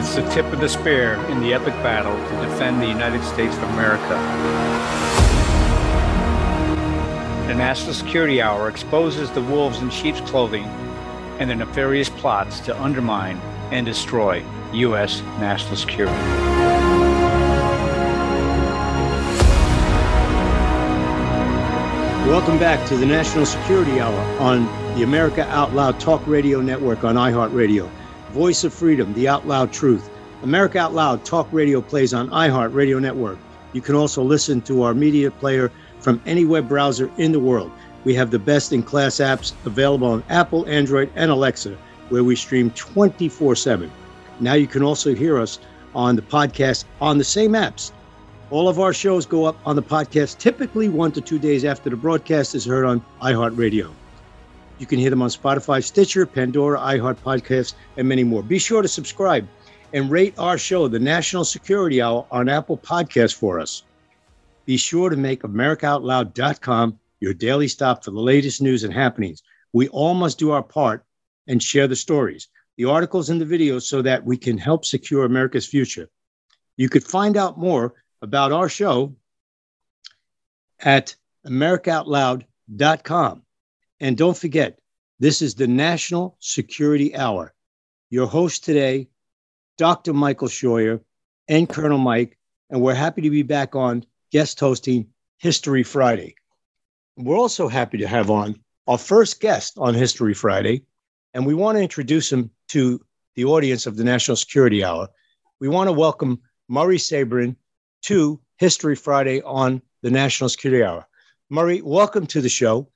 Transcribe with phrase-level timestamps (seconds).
[0.00, 3.54] It's the tip of the spear in the epic battle to defend the United States
[3.54, 4.08] of America.
[7.46, 10.64] The National Security Hour exposes the wolves in sheep's clothing
[11.38, 13.36] and their nefarious plots to undermine
[13.72, 14.42] and destroy
[14.72, 15.20] U.S.
[15.38, 16.16] national security.
[22.26, 24.64] Welcome back to the National Security Hour on
[24.96, 27.90] the America Out Loud Talk Radio Network on iHeartRadio.
[28.30, 30.08] Voice of Freedom, the Out Loud Truth.
[30.44, 33.38] America Out Loud Talk Radio plays on iHeartRadio Network.
[33.72, 37.72] You can also listen to our media player from any web browser in the world.
[38.04, 41.76] We have the best in class apps available on Apple, Android, and Alexa,
[42.08, 43.90] where we stream 24 7.
[44.38, 45.58] Now you can also hear us
[45.92, 47.90] on the podcast on the same apps.
[48.50, 51.90] All of our shows go up on the podcast typically one to two days after
[51.90, 53.90] the broadcast is heard on iHeartRadio.
[54.80, 58.42] You can hear them on Spotify, Stitcher, Pandora, iHeart Podcasts, and many more.
[58.42, 59.46] Be sure to subscribe
[59.92, 63.82] and rate our show, The National Security Hour, on Apple Podcasts for us.
[64.64, 69.42] Be sure to make AmericaOutloud.com your daily stop for the latest news and happenings.
[69.74, 71.04] We all must do our part
[71.46, 75.26] and share the stories, the articles, and the videos so that we can help secure
[75.26, 76.08] America's future.
[76.78, 79.14] You could find out more about our show
[80.78, 81.14] at
[81.46, 83.42] AmericaOutloud.com.
[84.00, 84.78] And don't forget,
[85.18, 87.52] this is the National Security Hour.
[88.08, 89.08] Your host today,
[89.76, 90.14] Dr.
[90.14, 91.00] Michael Scheuer
[91.48, 92.38] and Colonel Mike,
[92.70, 96.34] and we're happy to be back on guest hosting History Friday.
[97.18, 100.84] We're also happy to have on our first guest on History Friday,
[101.34, 103.04] and we want to introduce him to
[103.36, 105.08] the audience of the National Security Hour.
[105.60, 107.54] We want to welcome Murray Sabrin
[108.02, 111.06] to History Friday on the National Security Hour.
[111.50, 112.88] Murray, welcome to the show.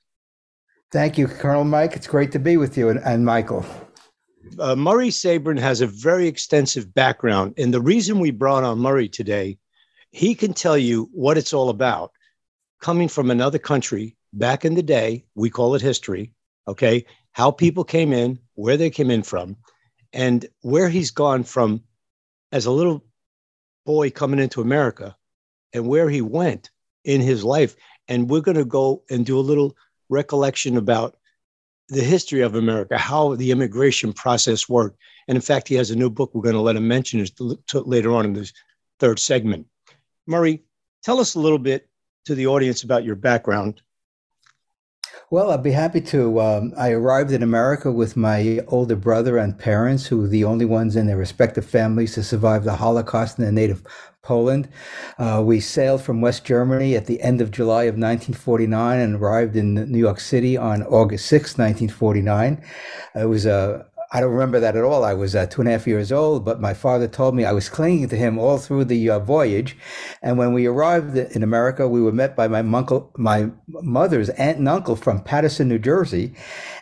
[0.95, 1.97] Thank you, Colonel Mike.
[1.97, 3.65] It's great to be with you and, and Michael.
[4.57, 7.53] Uh, Murray Sabrin has a very extensive background.
[7.57, 9.57] And the reason we brought on Murray today,
[10.11, 12.13] he can tell you what it's all about.
[12.79, 16.31] Coming from another country back in the day, we call it history,
[16.65, 17.05] okay?
[17.33, 19.57] How people came in, where they came in from,
[20.13, 21.83] and where he's gone from
[22.53, 23.03] as a little
[23.85, 25.13] boy coming into America
[25.73, 26.69] and where he went
[27.03, 27.75] in his life.
[28.07, 29.75] And we're going to go and do a little
[30.09, 31.17] recollection about
[31.89, 34.97] the history of America, how the immigration process worked.
[35.27, 37.31] And in fact, he has a new book we're going to let him mention is
[37.73, 38.53] later on in this
[38.99, 39.67] third segment.
[40.27, 40.63] Murray,
[41.03, 41.87] tell us a little bit
[42.25, 43.81] to the audience about your background.
[45.31, 46.39] Well, I'd be happy to.
[46.39, 50.65] Um, I arrived in America with my older brother and parents, who were the only
[50.65, 53.83] ones in their respective families to survive the Holocaust in their native
[54.21, 54.67] Poland.
[55.17, 59.55] Uh, we sailed from West Germany at the end of July of 1949 and arrived
[59.55, 62.63] in New York City on August 6, 1949.
[63.15, 65.03] It was a I don't remember that at all.
[65.03, 67.51] I was uh, two and a half years old, but my father told me I
[67.51, 69.75] was clinging to him all through the uh, voyage.
[70.21, 74.59] And when we arrived in America, we were met by my uncle, my mother's aunt
[74.59, 76.33] and uncle from Paterson, New Jersey,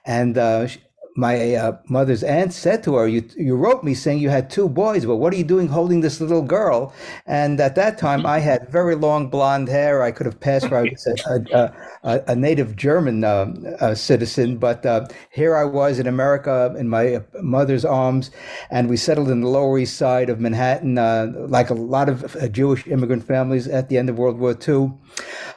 [0.06, 0.68] and uh,
[1.16, 4.68] my uh, mother's aunt said to her, you, you wrote me saying you had two
[4.68, 6.94] boys, but what are you doing holding this little girl?
[7.26, 10.02] And at that time, I had very long blonde hair.
[10.02, 10.90] I could have passed for a,
[11.28, 16.90] a, a, a, native German uh, citizen, but uh, here I was in America in
[16.90, 18.32] my mother's arms,
[18.72, 22.36] and we settled in the Lower East Side of Manhattan, uh, like a lot of
[22.38, 24.94] uh, Jewish immigrant families at the end of World War II.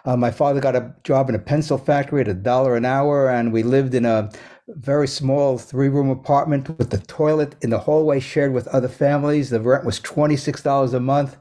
[0.04, 3.30] Uh, my father got a job in a pencil factory at a dollar an hour,
[3.30, 4.30] and we lived in a
[4.68, 9.50] very small three room apartment with the toilet in the hallway shared with other families.
[9.50, 11.36] The rent was $26 a month.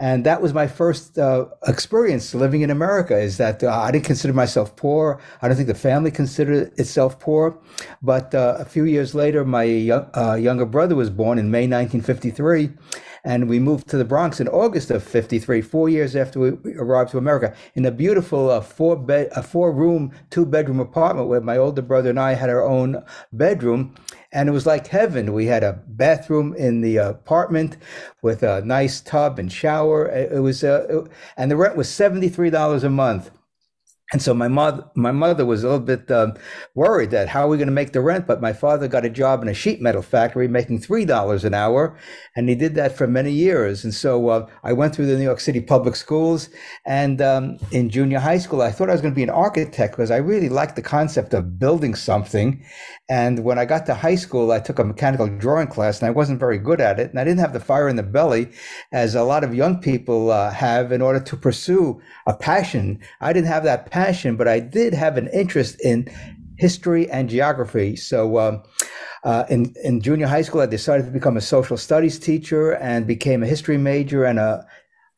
[0.00, 4.04] And that was my first uh, experience living in America is that uh, I didn't
[4.04, 5.20] consider myself poor.
[5.40, 7.56] I don't think the family considered itself poor.
[8.02, 12.70] But uh, a few years later, my uh, younger brother was born in May 1953
[13.24, 17.10] and we moved to the Bronx in August of '53, four years after we arrived
[17.12, 21.40] to America, in a beautiful uh, four bed, a four room, two bedroom apartment where
[21.40, 23.02] my older brother and I had our own
[23.32, 23.94] bedroom.
[24.34, 25.32] And it was like heaven.
[25.32, 27.76] We had a bathroom in the apartment
[28.20, 30.08] with a nice tub and shower.
[30.08, 33.30] It was, uh, and the rent was seventy three dollars a month.
[34.12, 36.34] And so my mother, my mother was a little bit um,
[36.74, 38.26] worried that how are we going to make the rent?
[38.26, 41.54] But my father got a job in a sheet metal factory, making three dollars an
[41.54, 41.98] hour,
[42.36, 43.82] and he did that for many years.
[43.82, 46.50] And so uh, I went through the New York City public schools,
[46.84, 49.94] and um, in junior high school, I thought I was going to be an architect
[49.96, 52.62] because I really liked the concept of building something.
[53.08, 56.10] And when I got to high school, I took a mechanical drawing class, and I
[56.10, 58.50] wasn't very good at it, and I didn't have the fire in the belly,
[58.92, 63.00] as a lot of young people uh, have, in order to pursue a passion.
[63.22, 66.08] I didn't have that passion, but I did have an interest in
[66.58, 67.94] history and geography.
[67.94, 68.62] So um,
[69.22, 73.06] uh, in, in junior high school, I decided to become a social studies teacher and
[73.06, 74.66] became a history major and a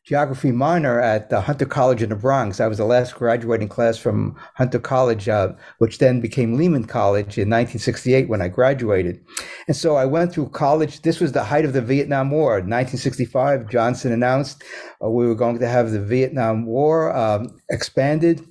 [0.05, 2.59] geography minor at the Hunter College in the Bronx.
[2.59, 7.37] I was the last graduating class from Hunter College, uh, which then became Lehman College
[7.37, 9.19] in 1968 when I graduated.
[9.67, 11.01] And so I went through college.
[11.01, 12.51] This was the height of the Vietnam War.
[12.51, 14.63] 1965, Johnson announced
[15.03, 18.47] uh, we were going to have the Vietnam War um, expanded.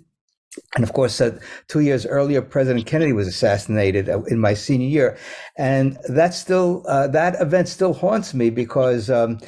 [0.74, 1.38] And of course, uh,
[1.68, 5.18] two years earlier, President Kennedy was assassinated uh, in my senior year,
[5.56, 9.38] and that still uh, that event still haunts me because um,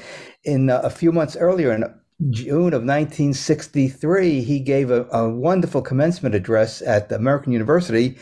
[0.44, 1.84] in uh, a few months earlier, in
[2.30, 8.18] June of 1963, he gave a, a wonderful commencement address at the American University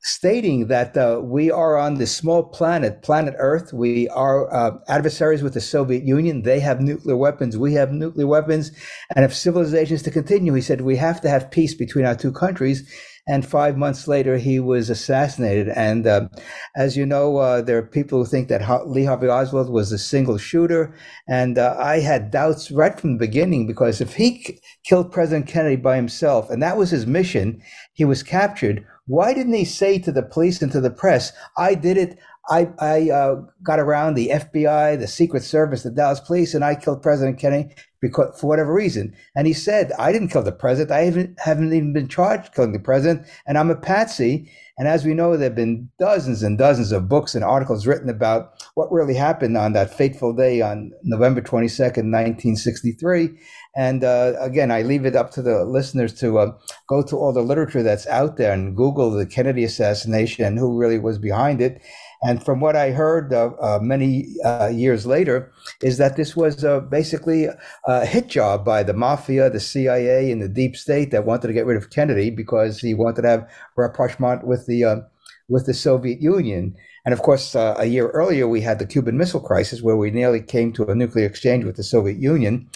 [0.00, 3.72] stating that uh, we are on this small planet, planet Earth.
[3.72, 6.42] We are uh, adversaries with the Soviet Union.
[6.42, 7.58] They have nuclear weapons.
[7.58, 8.70] We have nuclear weapons.
[9.14, 12.14] And if civilization is to continue, he said, we have to have peace between our
[12.14, 12.88] two countries.
[13.30, 15.68] And five months later, he was assassinated.
[15.68, 16.28] And uh,
[16.74, 19.98] as you know, uh, there are people who think that Lee Harvey Oswald was a
[19.98, 20.94] single shooter.
[21.28, 25.76] And uh, I had doubts right from the beginning because if he killed President Kennedy
[25.76, 27.60] by himself, and that was his mission,
[27.92, 28.86] he was captured.
[29.08, 32.18] Why didn't he say to the police and to the press, I did it?
[32.50, 36.74] I, I uh, got around the FBI, the Secret Service, the Dallas Police, and I
[36.74, 39.14] killed President Kennedy because for whatever reason.
[39.34, 40.92] And he said, I didn't kill the president.
[40.92, 44.50] I haven't, haven't even been charged killing the president, and I'm a patsy.
[44.78, 48.08] And as we know, there have been dozens and dozens of books and articles written
[48.08, 53.30] about what really happened on that fateful day on November 22nd, 1963.
[53.78, 56.52] And uh, again, I leave it up to the listeners to uh,
[56.88, 60.76] go to all the literature that's out there and Google the Kennedy assassination and who
[60.76, 61.80] really was behind it.
[62.20, 66.64] And from what I heard uh, uh, many uh, years later, is that this was
[66.64, 67.46] uh, basically
[67.86, 71.52] a hit job by the mafia, the CIA, and the deep state that wanted to
[71.52, 75.06] get rid of Kennedy because he wanted to have rapprochement with the
[75.48, 76.74] with the Soviet Union.
[77.04, 80.10] And of course, uh, a year earlier, we had the Cuban Missile Crisis, where we
[80.10, 82.68] nearly came to a nuclear exchange with the Soviet Union.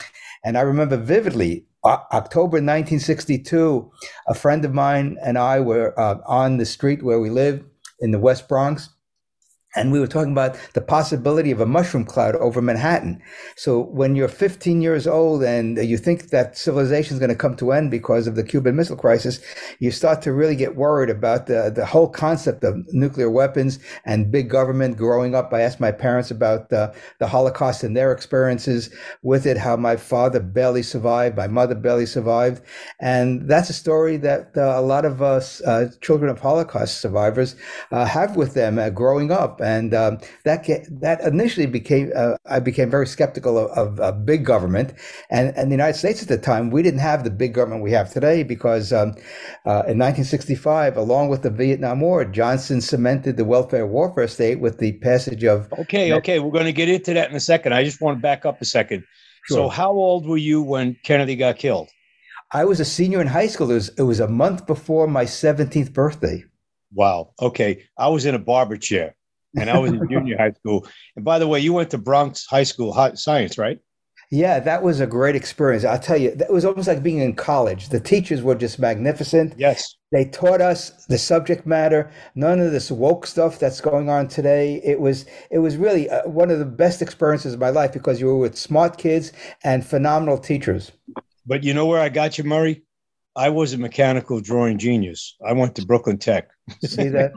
[0.45, 3.91] And I remember vividly October 1962,
[4.29, 7.65] a friend of mine and I were uh, on the street where we live
[8.01, 8.89] in the West Bronx
[9.75, 13.23] and we were talking about the possibility of a mushroom cloud over Manhattan.
[13.57, 17.57] So when you're 15 years old and you think that civilization is going to come
[17.57, 19.41] to end because of the Cuban Missile Crisis,
[19.79, 24.31] you start to really get worried about the, the whole concept of nuclear weapons and
[24.31, 25.53] big government growing up.
[25.55, 28.91] I asked my parents about the, the Holocaust and their experiences
[29.23, 32.63] with it, how my father barely survived, my mother barely survived.
[33.01, 37.57] And that's a story that uh, a lot of us uh, children of Holocaust survivors
[37.91, 40.67] uh, have with them uh, growing up and um, that
[41.01, 44.95] that initially became uh, I became very skeptical of, of, of, big government,
[45.31, 47.93] and and the United States at the time we didn't have the big government we
[47.93, 49.11] have today because um,
[49.65, 54.79] uh, in 1965, along with the Vietnam War, Johnson cemented the welfare warfare state with
[54.79, 55.73] the passage of.
[55.79, 57.73] Okay, okay, we're going to get into that in a second.
[57.73, 59.05] I just want to back up a second.
[59.45, 59.57] Sure.
[59.57, 61.89] So, how old were you when Kennedy got killed?
[62.53, 63.71] I was a senior in high school.
[63.71, 66.45] It was, it was a month before my 17th birthday.
[66.93, 67.33] Wow.
[67.41, 67.85] Okay.
[67.99, 69.17] I was in a barber chair
[69.59, 70.87] and I was in junior high school.
[71.17, 73.79] And by the way, you went to Bronx High School Science, right?
[74.31, 75.85] Yeah, that was a great experience.
[75.85, 77.91] I'll tell you, that was almost like being in college.
[77.91, 79.53] The teachers were just magnificent.
[79.59, 79.95] Yes.
[80.11, 84.81] They taught us the subject matter, none of this woke stuff that's going on today.
[84.83, 88.21] It was it was really uh, one of the best experiences of my life because
[88.21, 89.33] you were with smart kids
[89.65, 90.93] and phenomenal teachers.
[91.45, 92.85] But you know where I got you, Murray?
[93.35, 95.37] I was a mechanical drawing genius.
[95.47, 96.51] I went to Brooklyn Tech.
[96.85, 97.33] See that?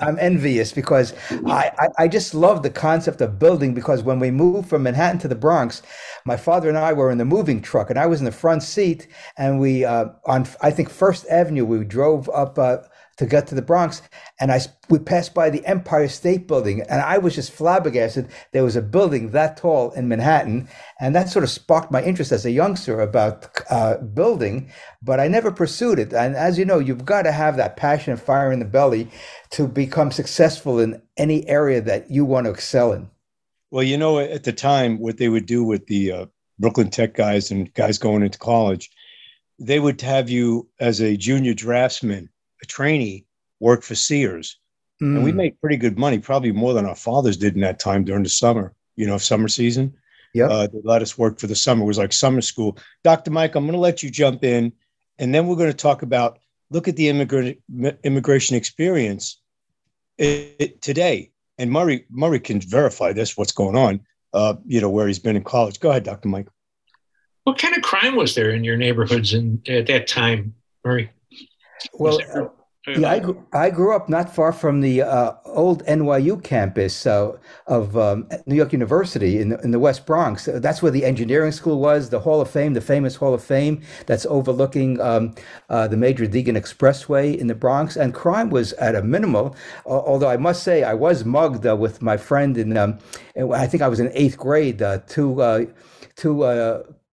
[0.00, 1.14] I, am envious because
[1.46, 5.18] I, I, I, just love the concept of building because when we moved from Manhattan
[5.20, 5.82] to the Bronx,
[6.24, 8.62] my father and I were in the moving truck and I was in the front
[8.62, 12.78] seat and we, uh, on, I think, First Avenue, we drove up uh,
[13.18, 14.00] to get to the Bronx,
[14.40, 18.28] and I we passed by the Empire State Building, and I was just flabbergasted.
[18.52, 20.68] There was a building that tall in Manhattan,
[21.00, 24.70] and that sort of sparked my interest as a youngster about uh, building.
[25.02, 26.12] But I never pursued it.
[26.12, 29.08] And as you know, you've got to have that passion and fire in the belly
[29.50, 33.10] to become successful in any area that you want to excel in.
[33.70, 36.26] Well, you know, at the time, what they would do with the uh,
[36.58, 38.90] Brooklyn Tech guys and guys going into college,
[39.58, 42.30] they would have you as a junior draftsman
[42.62, 43.26] a trainee
[43.60, 44.58] worked for Sears.
[45.02, 45.16] Mm.
[45.16, 45.36] And we hmm.
[45.36, 48.28] made pretty good money, probably more than our fathers did in that time during the
[48.28, 49.94] summer, you know, summer season.
[50.34, 50.46] Yeah.
[50.46, 51.82] Uh, they let us work for the summer.
[51.82, 52.78] It was like summer school.
[53.04, 53.30] Dr.
[53.30, 54.72] Mike, I'm going to let you jump in.
[55.18, 56.38] And then we're going to talk about
[56.70, 57.58] look at the immigrant
[58.04, 59.40] immigration experience
[60.18, 61.30] it, it, today.
[61.58, 64.00] And Murray Murray can verify this, what's going on,
[64.32, 65.80] uh, you know, where he's been in college.
[65.80, 66.28] Go ahead, Dr.
[66.28, 66.48] Mike.
[67.44, 71.10] What kind of crime was there in your neighborhoods in, at that time, Murray?
[71.94, 72.48] Well, uh,
[72.86, 77.36] Yeah, I, grew, I grew up not far from the uh, old NYU campus uh,
[77.66, 80.48] of um, New York University in the, in the West Bronx.
[80.50, 83.82] That's where the engineering school was, the Hall of Fame, the famous Hall of Fame
[84.06, 85.34] that's overlooking um,
[85.68, 87.96] uh, the Major Deegan Expressway in the Bronx.
[87.96, 89.54] And crime was at a minimal,
[89.84, 92.98] although I must say I was mugged uh, with my friend in, um,
[93.52, 95.66] I think I was in eighth grade, uh, two, uh,
[96.16, 96.44] two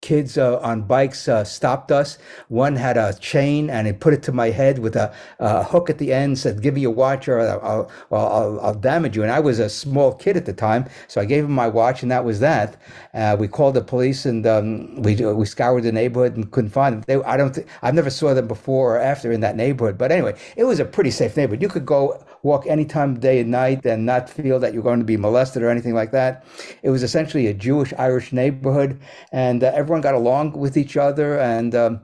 [0.04, 2.18] kids uh, on bikes uh, stopped us.
[2.48, 5.88] One had a chain and he put it to my head with a, a hook
[5.88, 9.22] at the end, said, Give me your watch or I'll, I'll, I'll, damage you.
[9.22, 10.90] And I was a small kid at the time.
[11.08, 12.76] So I gave him my watch and that was that.
[13.14, 16.96] Uh, we called the police and um, we, we scoured the neighborhood and couldn't find
[16.96, 17.04] them.
[17.06, 19.96] They, I don't th- I've never saw them before or after in that neighborhood.
[19.96, 21.62] But anyway, it was a pretty safe neighborhood.
[21.62, 24.82] You could go walk any time of day and night and not feel that you're
[24.82, 26.44] going to be molested or anything like that.
[26.82, 29.00] It was essentially a Jewish Irish neighborhood
[29.32, 32.00] and uh, everyone got along with each other, and um,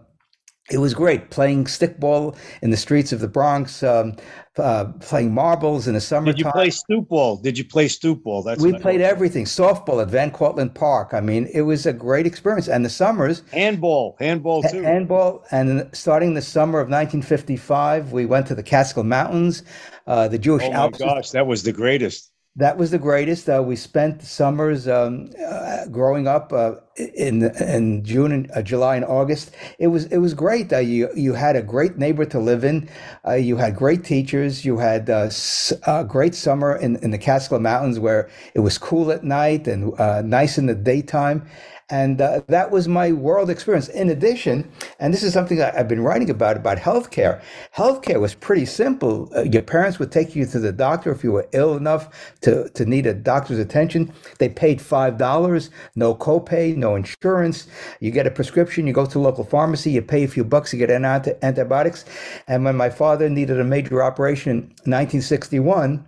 [0.70, 4.16] it was great playing stickball in the streets of the Bronx, um,
[4.56, 6.36] uh, playing marbles in the summertime.
[6.36, 7.36] Did you play stoop ball?
[7.36, 8.42] Did you play stoop ball?
[8.42, 9.46] That's we played everything.
[9.46, 11.12] Softball at Van Cortlandt Park.
[11.12, 12.68] I mean, it was a great experience.
[12.68, 14.82] And the summers, handball, handball too.
[14.82, 19.64] Handball, and starting the summer of 1955, we went to the Catskill Mountains,
[20.10, 21.00] uh, the Jewish oh Alps.
[21.00, 23.48] Oh my gosh, that was the greatest that was the greatest.
[23.48, 28.96] Uh, we spent summers um, uh, growing up uh, in in June and uh, July
[28.96, 29.52] and August.
[29.78, 30.72] It was it was great.
[30.72, 32.88] Uh, you you had a great neighbor to live in.
[33.26, 34.64] Uh, you had great teachers.
[34.64, 39.22] You had a great summer in, in the Catskill Mountains where it was cool at
[39.22, 39.96] night and
[40.28, 41.46] nice in the daytime.
[41.90, 43.88] And uh, that was my world experience.
[43.88, 44.70] In addition,
[45.00, 47.42] and this is something I, have been writing about, about healthcare.
[47.76, 49.28] Healthcare was pretty simple.
[49.34, 52.68] Uh, your parents would take you to the doctor if you were ill enough to,
[52.70, 54.12] to need a doctor's attention.
[54.38, 57.66] They paid $5, no copay, no insurance.
[57.98, 60.78] You get a prescription, you go to local pharmacy, you pay a few bucks, you
[60.78, 62.04] get an antibiotics.
[62.46, 66.04] And when my father needed a major operation in 1961,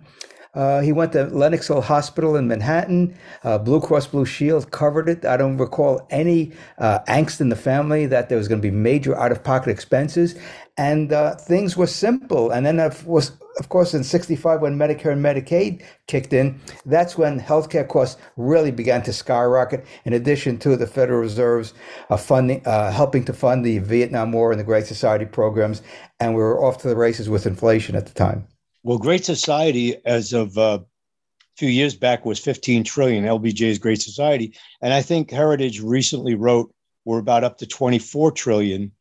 [0.53, 3.17] uh, he went to Lenox Hill Hospital in Manhattan.
[3.43, 5.25] Uh, Blue Cross Blue Shield covered it.
[5.25, 8.75] I don't recall any uh, angst in the family that there was going to be
[8.75, 10.35] major out of pocket expenses.
[10.77, 12.51] And uh, things were simple.
[12.51, 17.17] And then, of course, of course, in 65, when Medicare and Medicaid kicked in, that's
[17.17, 21.75] when healthcare costs really began to skyrocket, in addition to the Federal Reserve's
[22.09, 25.83] uh, funding, helping to fund the Vietnam War and the Great Society programs.
[26.19, 28.47] And we were off to the races with inflation at the time.
[28.83, 33.23] Well, Great Society, as of uh, a few years back, was 15 trillion.
[33.23, 36.73] LBJ's Great Society, and I think Heritage recently wrote
[37.05, 38.91] we're about up to 24 trillion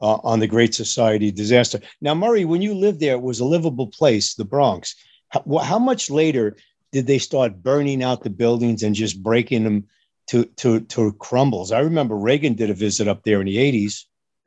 [0.00, 1.80] uh, on the Great Society disaster.
[2.00, 4.96] Now, Murray, when you lived there, it was a livable place, the Bronx.
[5.28, 6.56] How, how much later
[6.90, 9.86] did they start burning out the buildings and just breaking them
[10.28, 11.70] to to to crumbles?
[11.70, 14.04] I remember Reagan did a visit up there in the 80s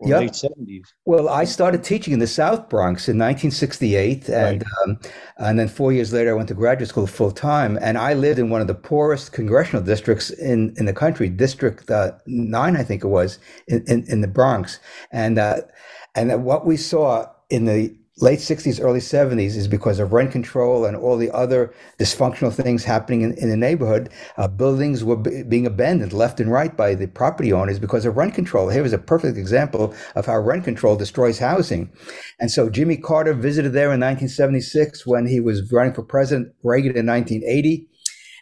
[0.08, 0.20] yep.
[0.22, 0.88] late 70s.
[1.06, 4.30] Well, I started teaching in the South Bronx in 1968.
[4.30, 4.64] And, right.
[4.84, 5.00] um,
[5.38, 7.78] and then four years later, I went to graduate school full time.
[7.82, 11.90] And I lived in one of the poorest congressional districts in, in the country, District
[11.90, 14.80] uh, 9, I think it was, in, in, in the Bronx.
[15.12, 15.62] And, uh,
[16.16, 20.86] and what we saw in the late 60s, early 70s is because of rent control
[20.86, 24.10] and all the other dysfunctional things happening in, in the neighborhood.
[24.38, 28.18] Uh, buildings were b- being abandoned left and right by the property owners because of
[28.18, 28.70] rent control.
[28.70, 31.92] Here is a perfect example of how rent control destroys housing.
[32.40, 36.96] And so Jimmy Carter visited there in 1976 when he was running for president, Reagan
[36.96, 37.88] in 1980.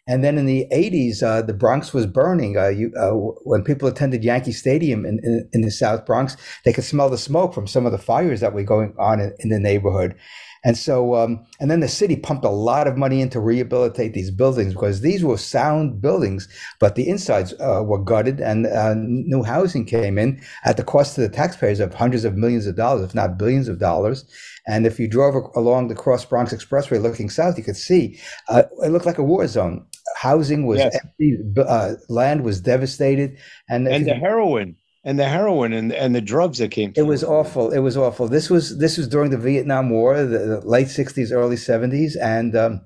[0.09, 2.57] And then in the 80s, uh, the Bronx was burning.
[2.57, 3.11] Uh, you, uh,
[3.43, 6.35] when people attended Yankee Stadium in, in, in, the South Bronx,
[6.65, 9.35] they could smell the smoke from some of the fires that were going on in,
[9.37, 10.15] in the neighborhood.
[10.63, 14.13] And so, um, and then the city pumped a lot of money in to rehabilitate
[14.13, 16.49] these buildings because these were sound buildings,
[16.79, 21.15] but the insides uh, were gutted and uh, new housing came in at the cost
[21.15, 24.25] to the taxpayers of hundreds of millions of dollars, if not billions of dollars.
[24.67, 28.63] And if you drove along the Cross Bronx Expressway looking south, you could see uh,
[28.83, 29.85] it looked like a war zone
[30.15, 30.97] housing was yes.
[31.03, 33.37] empty, uh, land was devastated,
[33.69, 36.93] and and the heroin and the heroin and and the drugs that came.
[36.95, 37.71] It was awful.
[37.71, 38.27] It was awful.
[38.27, 42.55] This was this was during the Vietnam War, the, the late '60s, early '70s, and.
[42.55, 42.81] Um,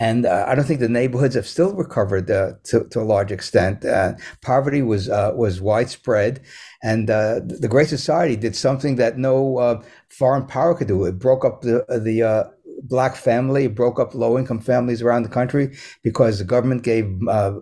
[0.00, 3.30] and uh, I don't think the neighborhoods have still recovered uh, to, to a large
[3.30, 3.84] extent.
[3.84, 6.42] Uh, poverty was uh, was widespread,
[6.82, 11.04] and uh, the Great Society did something that no uh, foreign power could do.
[11.04, 12.52] It broke up the the
[12.84, 17.54] black family, broke up low income families around the country because the government gave uh,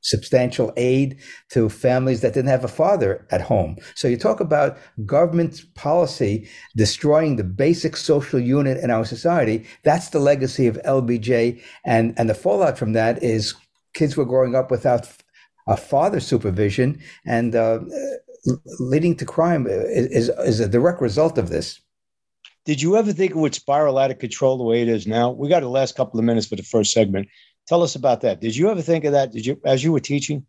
[0.00, 1.18] substantial aid
[1.50, 3.76] to families that didn't have a father at home.
[3.94, 9.66] So you talk about government policy destroying the basic social unit in our society.
[9.84, 11.60] That's the legacy of LBJ.
[11.84, 13.54] And, and the fallout from that is
[13.92, 15.08] kids were growing up without
[15.66, 17.80] a father supervision and uh,
[18.78, 21.80] leading to crime is, is a direct result of this.
[22.66, 25.30] Did you ever think it would spiral out of control the way it is now?
[25.30, 27.28] We got the last couple of minutes for the first segment.
[27.66, 28.40] Tell us about that.
[28.40, 29.32] Did you ever think of that?
[29.32, 30.44] Did you, as you were teaching?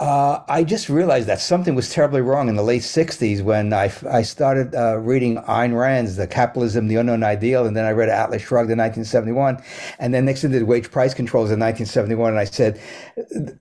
[0.00, 3.92] Uh, I just realized that something was terribly wrong in the late 60s when I,
[4.10, 8.08] I started uh, reading Ayn Rand's The Capitalism, the Unknown Ideal, and then I read
[8.08, 9.62] Atlas Shrugged in 1971.
[10.00, 12.30] And then Nixon did wage price controls in 1971.
[12.30, 12.80] And I said,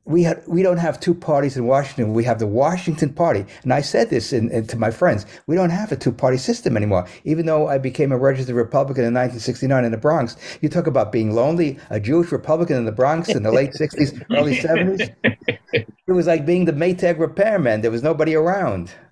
[0.05, 2.13] we, had, we don't have two parties in Washington.
[2.13, 3.45] We have the Washington Party.
[3.63, 6.37] And I said this in, in, to my friends we don't have a two party
[6.37, 7.07] system anymore.
[7.23, 11.11] Even though I became a registered Republican in 1969 in the Bronx, you talk about
[11.11, 15.13] being lonely, a Jewish Republican in the Bronx in the late 60s, early 70s.
[16.21, 17.81] Was like being the Maytag repairman.
[17.81, 18.91] There was nobody around.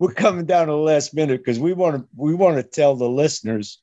[0.00, 2.96] We're coming down to the last minute because we want to we want to tell
[2.96, 3.80] the listeners,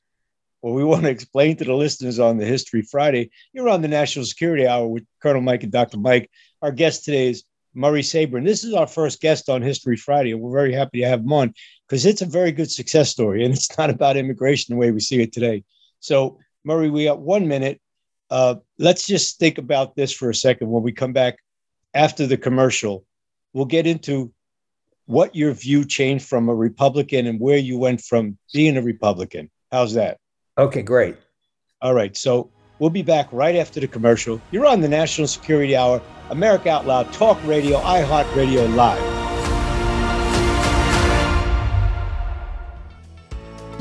[0.60, 3.30] or we want to explain to the listeners on the History Friday.
[3.54, 5.96] You're on the National Security Hour with Colonel Mike and Dr.
[5.96, 6.30] Mike.
[6.60, 8.44] Our guest today is Murray Sabrin.
[8.44, 11.54] This is our first guest on History Friday, we're very happy to have him on
[11.88, 15.00] because it's a very good success story, and it's not about immigration the way we
[15.00, 15.64] see it today.
[16.00, 17.80] So, Murray, we got one minute
[18.30, 21.38] uh, let's just think about this for a second when we come back
[21.94, 23.04] after the commercial.
[23.52, 24.32] We'll get into
[25.06, 29.50] what your view changed from a Republican and where you went from being a Republican.
[29.72, 30.18] How's that?
[30.56, 31.16] Okay, great.
[31.82, 32.16] All right.
[32.16, 34.40] So we'll be back right after the commercial.
[34.52, 39.19] You're on the National Security Hour, America Out Loud, Talk Radio, iHeartRadio Live.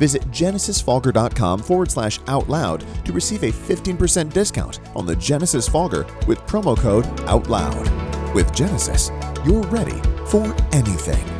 [0.00, 6.06] Visit genesisfogger.com forward slash out loud to receive a 15% discount on the Genesis Fogger
[6.26, 8.34] with promo code OUTLOUD.
[8.34, 9.10] With Genesis,
[9.44, 11.39] you're ready for anything.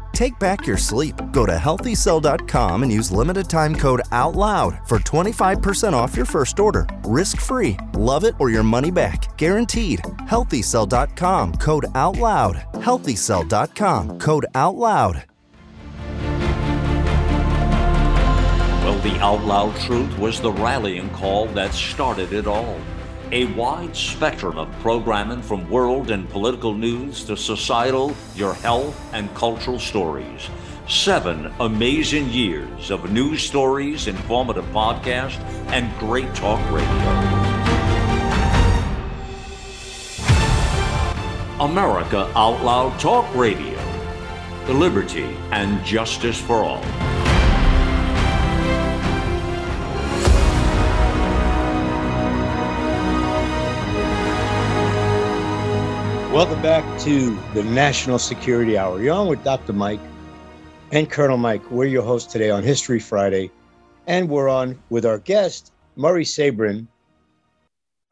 [0.13, 1.15] Take back your sleep.
[1.31, 6.87] Go to healthycell.com and use limited time code OUTLOUD for 25% off your first order.
[7.03, 7.77] Risk free.
[7.93, 9.35] Love it or your money back.
[9.37, 9.99] Guaranteed.
[10.29, 12.73] Healthycell.com code OUTLOUD.
[12.73, 15.23] Healthycell.com code OUTLOUD.
[18.83, 22.79] Well, the Out Loud Truth was the rallying call that started it all.
[23.33, 29.33] A wide spectrum of programming from world and political news to societal, your health, and
[29.35, 30.49] cultural stories.
[30.89, 35.39] Seven amazing years of news stories, informative podcasts,
[35.71, 36.87] and great talk radio.
[41.61, 43.79] America Out Loud Talk Radio.
[44.65, 47.10] The liberty and justice for all.
[56.31, 59.01] Welcome back to the National Security Hour.
[59.01, 59.73] You're on with Dr.
[59.73, 59.99] Mike
[60.93, 61.69] and Colonel Mike.
[61.69, 63.51] We're your hosts today on History Friday,
[64.07, 66.87] and we're on with our guest, Murray Sabrin,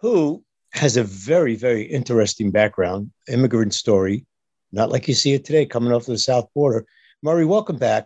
[0.01, 4.25] who has a very, very interesting background, immigrant story,
[4.73, 6.85] not like you see it today, coming off the south border.
[7.23, 8.05] Murray, welcome back.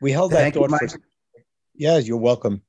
[0.00, 1.00] We held Thank that thought you, for.
[1.74, 2.62] Yeah, you're welcome.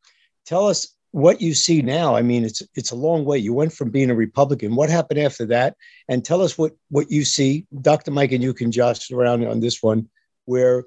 [0.48, 3.38] Tell us what you see now i mean it's it's a long way.
[3.38, 4.76] You went from being a republican.
[4.76, 5.78] What happened after that?
[6.10, 7.66] And tell us what what you see.
[7.82, 10.10] Dr mike and you can josh around on this one
[10.44, 10.84] where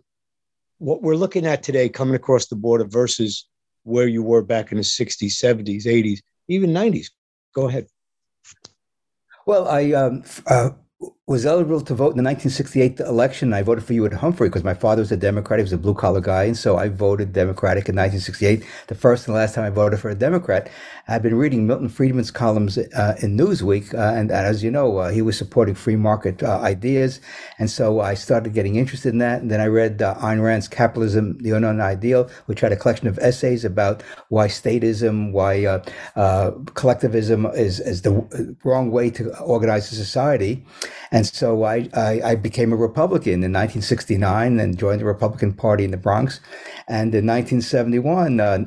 [0.76, 3.48] what we're looking at today coming across the border versus
[3.84, 7.06] where you were back in the 60s 70s 80s even 90s
[7.54, 7.86] go ahead.
[9.46, 10.70] Well, I um, uh,
[11.28, 13.52] was eligible to vote in the 1968 election.
[13.52, 15.58] I voted for Hubert Humphrey because my father was a Democrat.
[15.58, 16.44] He was a blue collar guy.
[16.44, 20.08] And so I voted Democratic in 1968, the first and last time I voted for
[20.08, 20.70] a Democrat.
[21.06, 23.92] I've been reading Milton Friedman's columns uh, in Newsweek.
[23.92, 27.20] Uh, and, as you know, uh, he was supporting free market uh, ideas.
[27.58, 29.42] And so I started getting interested in that.
[29.42, 33.06] And then I read uh, Ayn Rand's Capitalism, the Unknown Ideal, which had a collection
[33.06, 39.92] of essays about why statism, why uh, collectivism is, is the wrong way to organize
[39.92, 40.64] a society.
[41.10, 45.84] And so I, I, I, became a Republican in 1969 and joined the Republican Party
[45.84, 46.40] in the Bronx.
[46.86, 48.58] And in 1971, uh,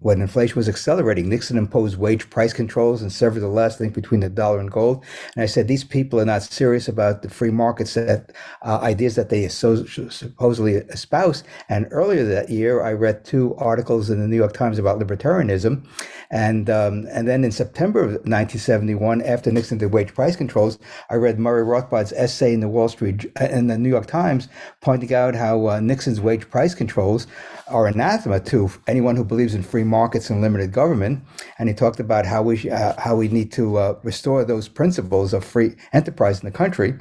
[0.00, 4.20] when inflation was accelerating, Nixon imposed wage price controls and severed the last link between
[4.20, 5.04] the dollar and gold.
[5.34, 8.32] And I said, these people are not serious about the free markets that
[8.62, 11.44] uh, ideas that they so, supposedly espouse.
[11.68, 15.86] And earlier that year, I read two articles in the New York Times about libertarianism.
[16.30, 20.78] And um, and then in September of 1971, after Nixon did wage price controls,
[21.08, 24.48] I read Murray Rothbard's essay in the Wall Street in the New York Times,
[24.80, 27.28] pointing out how uh, Nixon's wage price controls
[27.68, 31.22] are anathema to anyone who believes in free markets and limited government.
[31.60, 35.32] And he talked about how we uh, how we need to uh, restore those principles
[35.32, 36.94] of free enterprise in the country.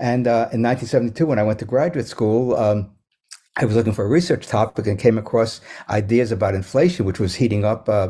[0.00, 2.56] And uh, in 1972, when I went to graduate school.
[2.56, 2.90] Um,
[3.56, 7.36] I was looking for a research topic and came across ideas about inflation, which was
[7.36, 8.08] heating up uh,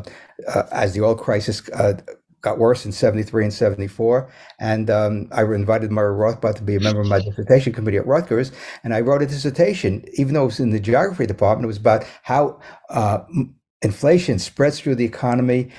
[0.48, 2.00] uh, as the oil crisis uh,
[2.44, 4.30] got worse in 73 and 74.
[4.60, 8.06] And um, I invited Murray Rothbard to be a member of my dissertation committee at
[8.06, 8.52] Rutgers.
[8.84, 11.78] And I wrote a dissertation, even though it was in the geography department, it was
[11.78, 13.20] about how uh,
[13.82, 15.70] inflation spreads through the economy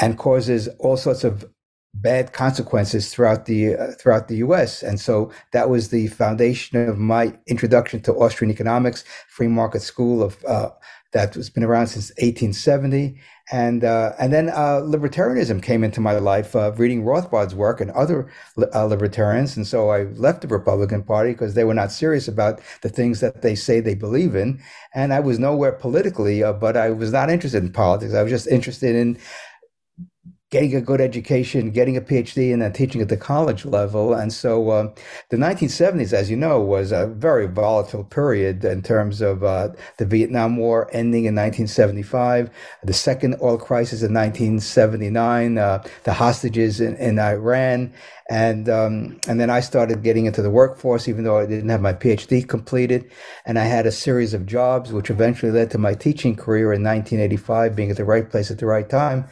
[0.00, 1.44] and causes all sorts of
[1.94, 4.82] bad consequences throughout the uh, throughout the U.S.
[4.82, 10.22] And so that was the foundation of my introduction to Austrian economics, free market school
[10.22, 10.70] of uh,
[11.12, 13.16] that has been around since 1870.
[13.52, 17.90] And uh, and then uh, libertarianism came into my life, uh, reading Rothbard's work and
[17.90, 18.30] other
[18.74, 19.54] uh, libertarians.
[19.54, 23.20] And so I left the Republican Party because they were not serious about the things
[23.20, 24.62] that they say they believe in.
[24.94, 28.14] And I was nowhere politically, but I was not interested in politics.
[28.14, 29.18] I was just interested in
[30.50, 34.14] getting a good education, getting a PhD, and then teaching at the college level.
[34.14, 34.94] And so uh,
[35.30, 40.06] the 1970s, as you know, was a very volatile period in terms of uh, the
[40.06, 42.50] Vietnam War ending in 1975,
[42.84, 47.92] the second oil crisis in 1979, uh, the hostages in, in Iran.
[48.30, 51.82] And um, and then I started getting into the workforce, even though I didn't have
[51.82, 53.10] my PhD completed.
[53.44, 56.82] And I had a series of jobs, which eventually led to my teaching career in
[56.82, 59.26] 1985, being at the right place at the right time.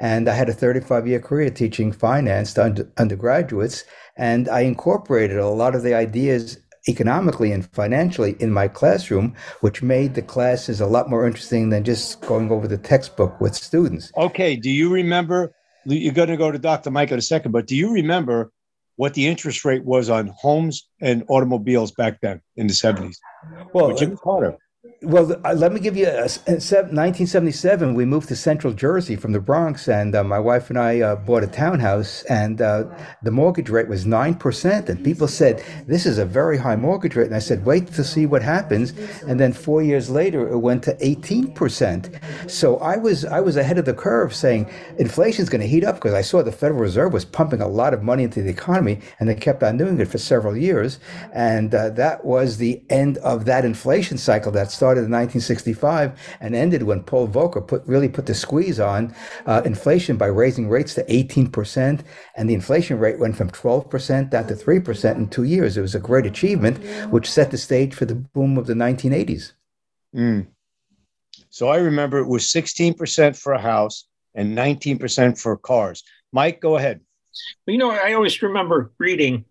[0.00, 3.84] And I had a 35 year career teaching finance to under, undergraduates.
[4.16, 9.82] And I incorporated a lot of the ideas economically and financially in my classroom, which
[9.82, 14.12] made the classes a lot more interesting than just going over the textbook with students.
[14.16, 14.56] Okay.
[14.56, 15.52] Do you remember?
[15.84, 16.90] You're going to go to Dr.
[16.90, 18.50] Mike in a second, but do you remember
[18.96, 23.16] what the interest rate was on homes and automobiles back then in the 70s?
[23.72, 24.56] Well, Jimmy uh, Carter.
[25.02, 27.94] Well, uh, let me give you a, in 1977.
[27.94, 31.16] We moved to Central Jersey from the Bronx, and uh, my wife and I uh,
[31.16, 32.84] bought a townhouse, and uh,
[33.22, 34.88] the mortgage rate was nine percent.
[34.88, 38.02] And people said this is a very high mortgage rate, and I said, wait to
[38.02, 38.94] see what happens.
[39.28, 42.08] And then four years later, it went to eighteen percent.
[42.46, 45.84] So I was I was ahead of the curve, saying inflation is going to heat
[45.84, 48.50] up because I saw the Federal Reserve was pumping a lot of money into the
[48.50, 50.98] economy, and they kept on doing it for several years,
[51.34, 56.36] and uh, that was the end of that inflation cycle that started started in 1965
[56.40, 60.68] and ended when Paul Volcker put really put the squeeze on uh, inflation by raising
[60.68, 62.02] rates to 18%,
[62.36, 65.76] and the inflation rate went from 12% down to 3% in two years.
[65.76, 66.78] It was a great achievement,
[67.10, 69.52] which set the stage for the boom of the 1980s.
[70.14, 70.46] Mm.
[71.50, 76.02] So I remember it was 16% for a house and 19% for cars.
[76.32, 77.00] Mike, go ahead.
[77.66, 79.44] Well, you know, I always remember reading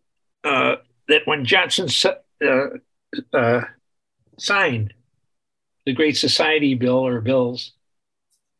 [0.43, 0.77] uh,
[1.07, 1.87] that when Johnson
[2.43, 2.67] uh,
[3.33, 3.61] uh,
[4.37, 4.93] signed
[5.85, 7.71] the Great Society bill or bills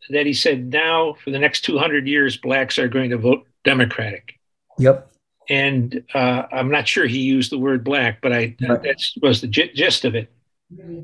[0.10, 4.40] that he said now for the next 200 years, blacks are going to vote Democratic.
[4.78, 5.12] Yep.
[5.50, 8.82] And uh, I'm not sure he used the word black, but I right.
[8.82, 10.32] that was the gist of it.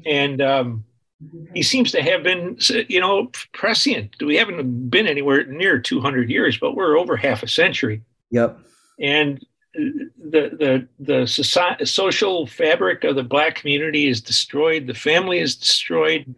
[0.06, 0.84] And um,
[1.54, 2.58] he seems to have been,
[2.90, 4.16] you know, prescient.
[4.20, 8.02] We haven't been anywhere near 200 years, but we're over half a century.
[8.32, 8.58] Yep.
[9.00, 14.88] And the the the society, social fabric of the black community is destroyed.
[14.88, 16.36] The family is destroyed.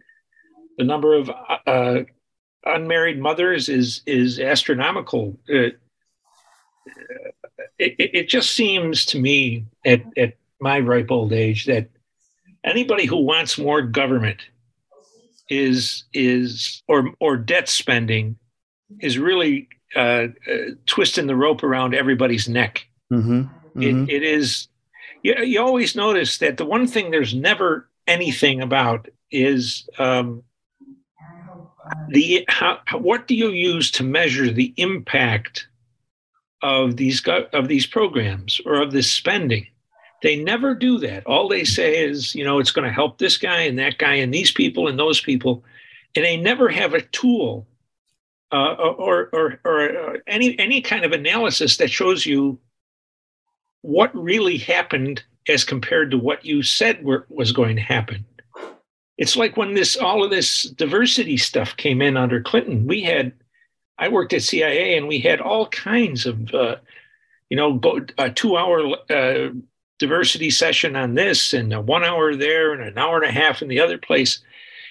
[0.78, 1.30] The number of
[1.66, 2.00] uh,
[2.64, 5.38] unmarried mothers is is astronomical.
[5.48, 5.70] Uh,
[7.78, 11.88] it, it, just seems to me at, at my ripe old age that
[12.62, 14.42] anybody who wants more government
[15.50, 18.36] is is or or debt spending
[19.00, 23.80] is really uh, uh, twisting the rope around everybody's neck Mm-hmm.
[23.80, 24.08] Mm-hmm.
[24.08, 24.68] It, it is
[25.22, 30.42] you, you always notice that the one thing there's never anything about is um,
[32.08, 35.66] the how, what do you use to measure the impact
[36.62, 37.22] of these
[37.52, 39.66] of these programs or of this spending
[40.22, 43.36] they never do that all they say is you know it's going to help this
[43.36, 45.62] guy and that guy and these people and those people
[46.16, 47.66] and they never have a tool
[48.52, 52.58] uh, or, or, or any any kind of analysis that shows you
[53.84, 58.24] what really happened as compared to what you said were, was going to happen
[59.16, 62.86] it's like when this all of this diversity stuff came in under Clinton.
[62.86, 63.32] We had,
[63.98, 66.76] I worked at CIA, and we had all kinds of, uh,
[67.48, 67.80] you know,
[68.18, 69.50] a two-hour uh,
[69.98, 73.62] diversity session on this, and a one hour there, and an hour and a half
[73.62, 74.40] in the other place.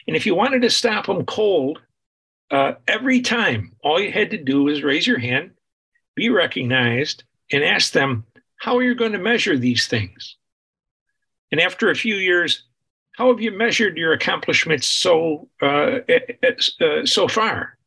[0.08, 1.82] And if you wanted to stop them cold,
[2.50, 5.52] uh, every time, all you had to do was raise your hand,
[6.16, 8.26] be recognized, and ask them
[8.64, 10.38] how are you going to measure these things.
[11.52, 12.64] And after a few years,
[13.18, 16.00] how have you measured your accomplishments so uh,
[16.80, 17.78] uh, so far?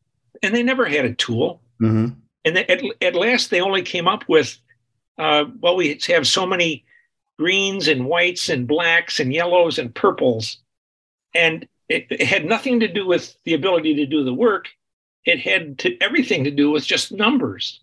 [0.42, 1.62] And they never had a tool.
[1.80, 2.08] Mm-hmm.
[2.44, 4.58] And at, at last, they only came up with,
[5.16, 6.84] uh, well, we have so many
[7.38, 10.58] greens and whites and blacks and yellows and purples,
[11.34, 14.68] and it, it had nothing to do with the ability to do the work.
[15.24, 17.80] It had to, everything to do with just numbers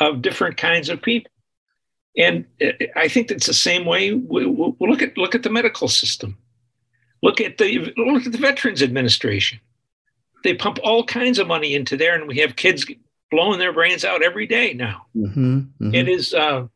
[0.00, 1.30] of different kinds of people.
[2.16, 2.44] And
[2.96, 4.12] I think it's the same way.
[4.12, 6.36] We, we look at look at the medical system.
[7.22, 9.60] Look at the look at the Veterans Administration.
[10.44, 12.84] They pump all kinds of money into there, and we have kids
[13.30, 15.06] blowing their brains out every day now.
[15.16, 15.94] Mm-hmm, mm-hmm.
[15.94, 16.34] It is.
[16.34, 16.66] Uh,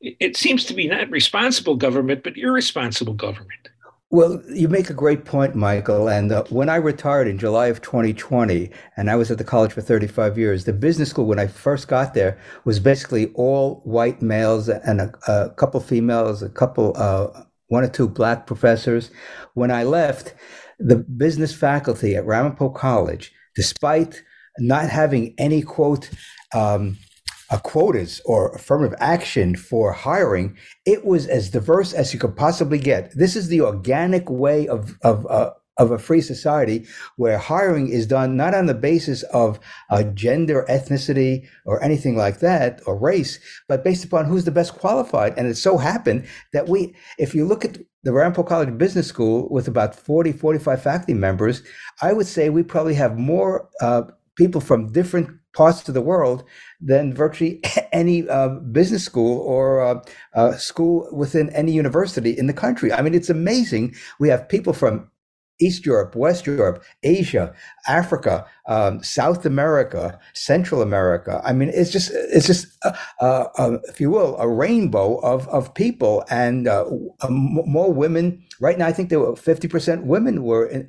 [0.00, 3.68] it seems to be not responsible government, but irresponsible government.
[4.12, 6.06] Well, you make a great point, Michael.
[6.06, 9.72] And uh, when I retired in July of 2020, and I was at the college
[9.72, 14.20] for 35 years, the business school, when I first got there, was basically all white
[14.20, 19.10] males and a, a couple females, a couple uh, one or two black professors.
[19.54, 20.34] When I left,
[20.78, 24.22] the business faculty at Ramapo College, despite
[24.58, 26.10] not having any quote,
[26.54, 26.98] um,
[27.58, 33.12] quotas or affirmative action for hiring, it was as diverse as you could possibly get.
[33.16, 36.86] This is the organic way of of uh, of a free society
[37.16, 39.58] where hiring is done not on the basis of
[39.90, 43.38] uh, gender, ethnicity, or anything like that, or race,
[43.68, 45.34] but based upon who's the best qualified.
[45.36, 49.48] And it so happened that we, if you look at the Ramapo College Business School
[49.50, 51.62] with about 40, 45 faculty members,
[52.02, 54.02] I would say we probably have more uh,
[54.36, 56.44] people from different parts of the world
[56.80, 57.60] than virtually
[57.92, 60.02] any uh, business school or uh,
[60.34, 62.92] uh, school within any university in the country.
[62.92, 63.94] I mean, it's amazing.
[64.18, 65.10] We have people from
[65.62, 67.54] East Europe, West Europe, Asia,
[67.86, 71.40] Africa, um, South America, Central America.
[71.44, 75.48] I mean, it's just it's just uh, uh, uh, if you will, a rainbow of
[75.48, 76.84] of people and uh,
[77.28, 78.42] more women.
[78.60, 80.86] Right now, I think there were fifty percent women were in,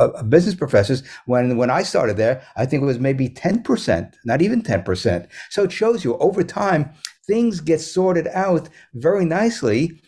[0.00, 1.02] uh, uh, business professors.
[1.26, 4.82] When when I started there, I think it was maybe ten percent, not even ten
[4.82, 5.28] percent.
[5.50, 6.90] So it shows you over time
[7.26, 10.00] things get sorted out very nicely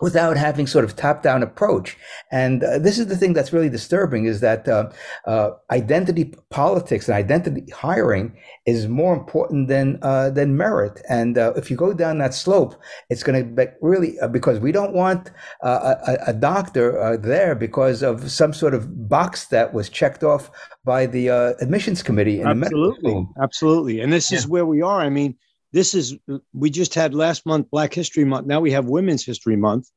[0.00, 1.96] without having sort of top-down approach.
[2.30, 4.90] And uh, this is the thing that's really disturbing is that uh,
[5.26, 11.02] uh, identity politics and identity hiring is more important than uh, than merit.
[11.08, 12.76] And uh, if you go down that slope,
[13.10, 15.30] it's going to be really uh, because we don't want
[15.62, 20.50] a, a, doctor there because of some sort of box that was checked off
[20.84, 21.28] by the
[21.60, 22.40] admissions committee.
[22.42, 24.00] absolutely, absolutely.
[24.00, 24.38] And this yeah.
[24.38, 25.00] is where we are.
[25.00, 25.36] I mean
[25.72, 26.16] this is
[26.52, 28.46] we just had last month black history month.
[28.46, 29.88] Now we have women's history month.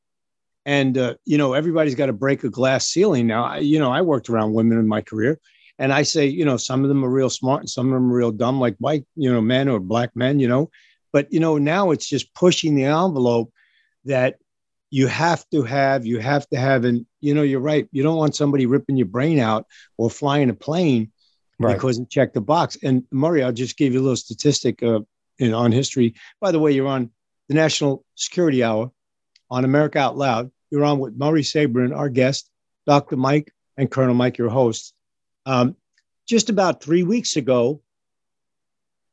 [0.64, 3.26] And uh, you know everybody's got to break a glass ceiling.
[3.26, 5.40] Now I, you know i worked around women in my career.
[5.78, 8.12] And i say you know some of them are real smart and some of them
[8.12, 10.70] are real dumb like white you know men or black men you know.
[11.12, 13.52] But you know now it's just pushing the envelope
[14.04, 14.36] that
[14.90, 16.84] you have to have you have to have.
[16.84, 17.88] And you know you're right.
[17.92, 21.10] You don't want somebody ripping your brain out or flying a plane
[21.58, 21.74] right.
[21.74, 22.76] because you checked the box.
[22.82, 25.00] And murray i'll just give you a little statistic uh,
[25.42, 26.14] in, on history.
[26.40, 27.10] By the way, you're on
[27.48, 28.90] the National Security Hour
[29.50, 30.50] on America Out Loud.
[30.70, 32.48] You're on with Murray Sabrin, our guest,
[32.86, 33.16] Dr.
[33.16, 34.94] Mike, and Colonel Mike, your host.
[35.44, 35.76] Um,
[36.26, 37.82] just about three weeks ago,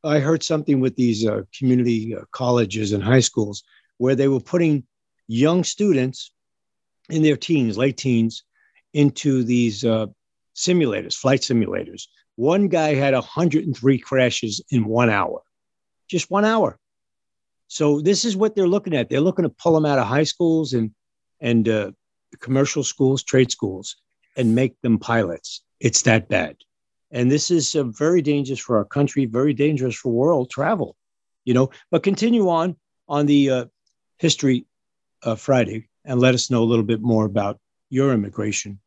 [0.04, 3.64] I heard something with these uh, community uh, colleges and high schools
[3.98, 4.86] where they were putting
[5.28, 6.32] young students
[7.10, 8.44] in their teens, late teens,
[8.94, 10.06] into these uh,
[10.56, 12.04] simulators, flight simulators.
[12.36, 15.42] One guy had 103 crashes in one hour
[16.10, 16.78] just one hour.
[17.68, 19.10] So this is what they're looking at.
[19.10, 20.92] They're looking to pull them out of high schools and
[21.40, 21.92] and uh,
[22.40, 23.96] commercial schools, trade schools,
[24.36, 25.62] and make them pilots.
[25.80, 26.58] It's that bad,
[27.12, 29.26] and this is uh, very dangerous for our country.
[29.26, 30.96] Very dangerous for world travel,
[31.46, 31.70] you know.
[31.92, 32.76] But continue on
[33.08, 33.66] on the uh,
[34.18, 34.66] history
[35.24, 38.80] uh, Friday and let us know a little bit more about your immigration.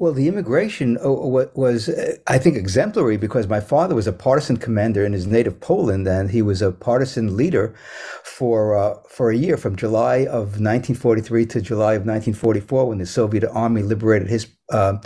[0.00, 4.56] Well, the immigration uh, was, uh, I think, exemplary because my father was a partisan
[4.56, 7.76] commander in his native Poland, and he was a partisan leader
[8.24, 13.06] for uh, for a year, from July of 1943 to July of 1944, when the
[13.06, 14.98] Soviet army liberated his uh,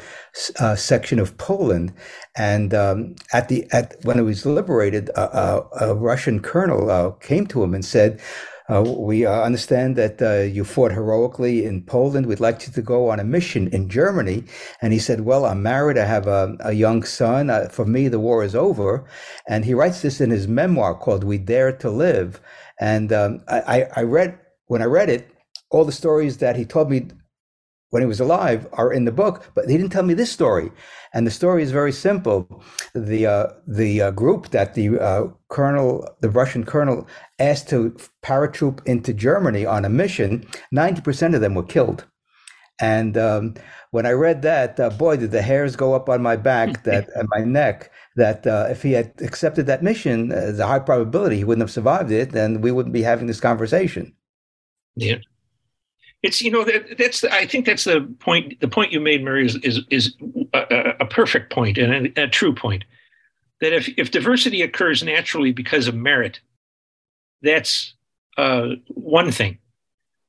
[0.59, 1.93] uh, section of Poland.
[2.35, 7.75] And um, at the at when it was liberated, a Russian colonel came to him
[7.75, 8.23] and said
[8.71, 12.27] uh, we uh, understand that uh, you fought heroically in Poland.
[12.27, 14.45] We'd like you to go on a mission in Germany.
[14.83, 15.97] And he said, Well, I'm married.
[15.97, 17.49] I have a, a young son.
[17.49, 19.09] Uh, for me, the war is over.
[19.49, 22.41] And he writes this in his memoir called We Dare to Live.
[22.79, 25.31] And um, I, I read, when I read it,
[25.71, 27.09] all the stories that he told me
[27.91, 30.71] when he was alive are in the book, but he didn't tell me this story.
[31.15, 32.63] And the story is very simple.
[32.95, 37.07] The uh, the uh, group that the uh, colonel, the Russian colonel,
[37.39, 42.05] asked to paratroop into Germany on a mission, ninety percent of them were killed.
[42.81, 43.55] And um,
[43.91, 47.09] when I read that, uh, boy, did the hairs go up on my back, that
[47.15, 47.91] and my neck.
[48.17, 51.71] That uh, if he had accepted that mission, uh, a high probability he wouldn't have
[51.71, 54.15] survived it, and we wouldn't be having this conversation.
[54.95, 55.19] Yeah
[56.23, 58.61] it's you know that, that's the, I think that's the point.
[58.61, 60.15] The point you made, Murray, is is, is
[60.53, 62.85] a, a, perfect point and a, a, true point.
[63.61, 66.41] That if if diversity occurs naturally because of merit,
[67.43, 67.95] that's
[68.37, 69.59] uh, one thing.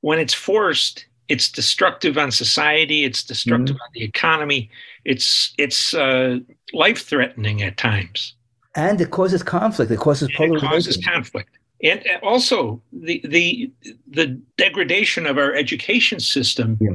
[0.01, 3.03] When it's forced, it's destructive on society.
[3.03, 3.83] It's destructive mm-hmm.
[3.83, 4.69] on the economy.
[5.05, 6.39] It's it's uh,
[6.71, 8.35] life threatening at times.
[8.75, 9.91] And it causes conflict.
[9.91, 10.67] It causes polarization.
[10.67, 13.71] It causes conflict and also the the
[14.07, 16.91] the degradation of our education system yeah.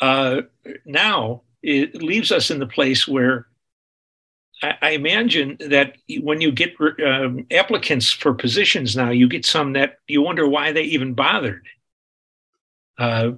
[0.00, 0.42] uh,
[0.84, 3.46] now it leaves us in the place where
[4.62, 6.74] I, I imagine that when you get
[7.04, 11.66] um, applicants for positions now, you get some that you wonder why they even bothered.
[12.98, 13.32] Uh,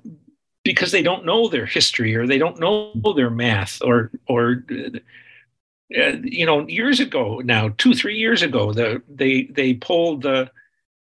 [0.65, 4.65] because they don't know their history or they don't know their math or or
[5.97, 10.51] uh, you know, years ago now, two three years ago, the they they polled the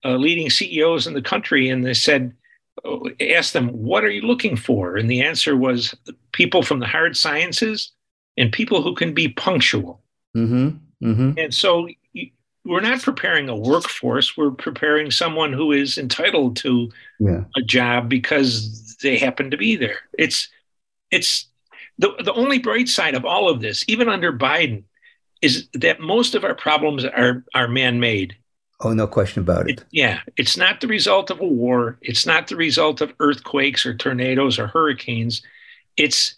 [0.06, 2.34] uh, leading CEOs in the country and they said,
[2.86, 5.96] oh, asked them, "What are you looking for?" And the answer was
[6.32, 7.92] people from the hard sciences
[8.38, 10.02] and people who can be punctual.
[10.36, 11.08] Mm-hmm.
[11.08, 11.32] Mm-hmm.
[11.38, 11.88] And so
[12.64, 17.44] we're not preparing a workforce; we're preparing someone who is entitled to yeah.
[17.56, 20.00] a job because they happen to be there.
[20.18, 20.50] It's
[21.12, 21.48] it's
[21.98, 24.84] the, the only bright side of all of this, even under Biden,
[25.42, 28.36] is that most of our problems are, are man made.
[28.80, 29.80] Oh, no question about it.
[29.80, 29.86] it.
[29.92, 30.20] Yeah.
[30.36, 31.98] It's not the result of a war.
[32.02, 35.42] It's not the result of earthquakes or tornadoes or hurricanes.
[35.96, 36.36] It's,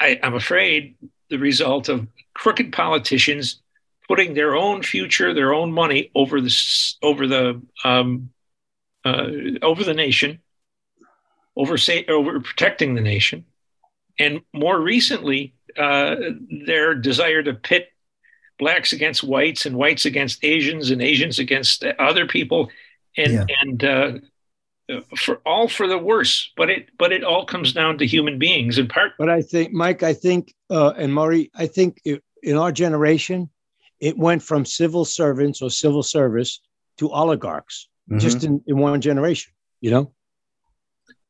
[0.00, 0.96] I, I'm afraid,
[1.30, 3.60] the result of crooked politicians
[4.08, 8.30] putting their own future, their own money over the over the um,
[9.04, 9.28] uh,
[9.62, 10.40] over the nation,
[11.56, 13.44] over say over protecting the nation,
[14.18, 16.16] and more recently, uh,
[16.66, 17.88] their desire to pit
[18.58, 22.70] blacks against whites and whites against Asians and Asians against other people,
[23.16, 23.44] and yeah.
[23.60, 24.12] and uh,
[25.16, 26.52] for all for the worse.
[26.56, 29.12] But it but it all comes down to human beings in part.
[29.18, 33.50] But I think, Mike, I think, uh, and Murray, I think it, in our generation,
[34.00, 36.60] it went from civil servants or civil service
[36.98, 38.18] to oligarchs, mm-hmm.
[38.18, 39.52] just in, in one generation.
[39.80, 40.12] You know.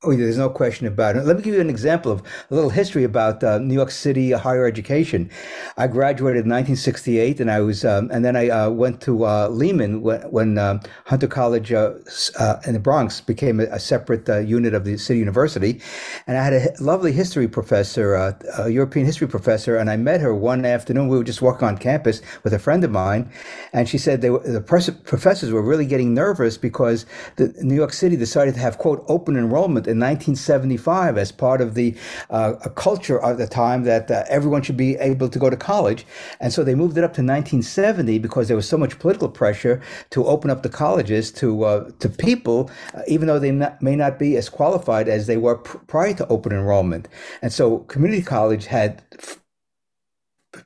[0.02, 1.24] Oh, there's no question about it.
[1.24, 4.32] Let me give you an example of a little history about uh, New York City
[4.32, 5.30] higher education.
[5.78, 9.48] I graduated in 1968, and I was, um, and then I uh, went to uh,
[9.48, 11.94] Lehman when, when um, Hunter College uh,
[12.38, 15.80] uh, in the Bronx became a, a separate uh, unit of the city university.
[16.26, 20.34] And I had a lovely history professor, a European history professor, and I met her
[20.34, 21.08] one afternoon.
[21.08, 23.30] We were just walking on campus with a friend of mine,
[23.72, 27.06] and she said were, the professors were really getting nervous because
[27.36, 31.74] the, New York City decided to have quote open enrollment in 1975 as part of
[31.74, 31.94] the
[32.30, 36.06] uh, culture at the time that uh, everyone should be able to go to college.
[36.40, 39.80] And so they moved it up to 1970 because there was so much political pressure
[40.10, 43.96] to open up the colleges to uh, to people, uh, even though they not, may
[43.96, 47.08] not be as qualified as they were pr- prior to open enrollment.
[47.42, 49.02] And so community college had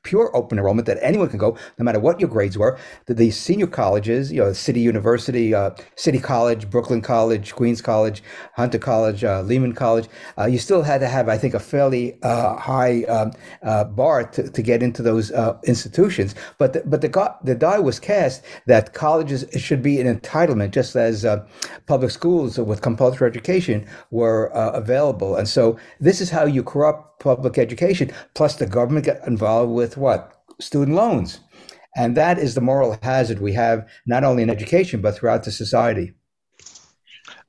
[0.03, 2.77] pure open enrollment that anyone can go, no matter what your grades were.
[3.05, 8.23] The, the senior colleges, you know, City University, uh, City College, Brooklyn College, Queens College,
[8.55, 12.17] Hunter College, uh, Lehman College, uh, you still had to have, I think, a fairly
[12.23, 13.31] uh, high um,
[13.63, 16.35] uh, bar to, to get into those uh, institutions.
[16.57, 17.11] But the, but the
[17.43, 21.25] the die was cast that colleges should be an entitlement, just as
[21.85, 25.35] public schools with compulsory education were available.
[25.35, 28.11] And so this is how you corrupt public education.
[28.33, 30.43] Plus, the government got involved with what?
[30.59, 31.39] Student loans.
[31.95, 35.51] And that is the moral hazard we have not only in education, but throughout the
[35.51, 36.13] society.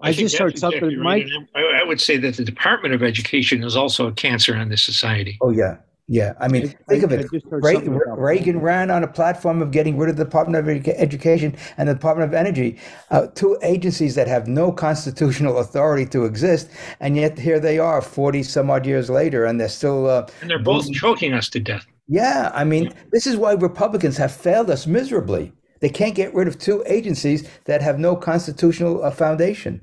[0.01, 1.29] I, I just heard something, exactly Mike.
[1.55, 1.81] Right.
[1.81, 5.39] I would say that the Department of Education is also a cancer on this society.
[5.41, 5.77] Oh yeah,
[6.09, 7.27] yeah, I mean, I, think I, of it.
[7.51, 11.89] Reagan, Reagan, ran on a platform of getting rid of the Department of Education and
[11.89, 12.79] the Department of Energy,
[13.11, 16.69] uh, two agencies that have no constitutional authority to exist,
[16.99, 20.09] and yet here they are, forty some odd years later, and they're still.
[20.09, 20.95] Uh, and they're both moving.
[20.95, 21.87] choking us to death.
[22.13, 25.51] Yeah, I mean, this is why Republicans have failed us miserably.
[25.81, 29.81] They can't get rid of two agencies that have no constitutional uh, foundation.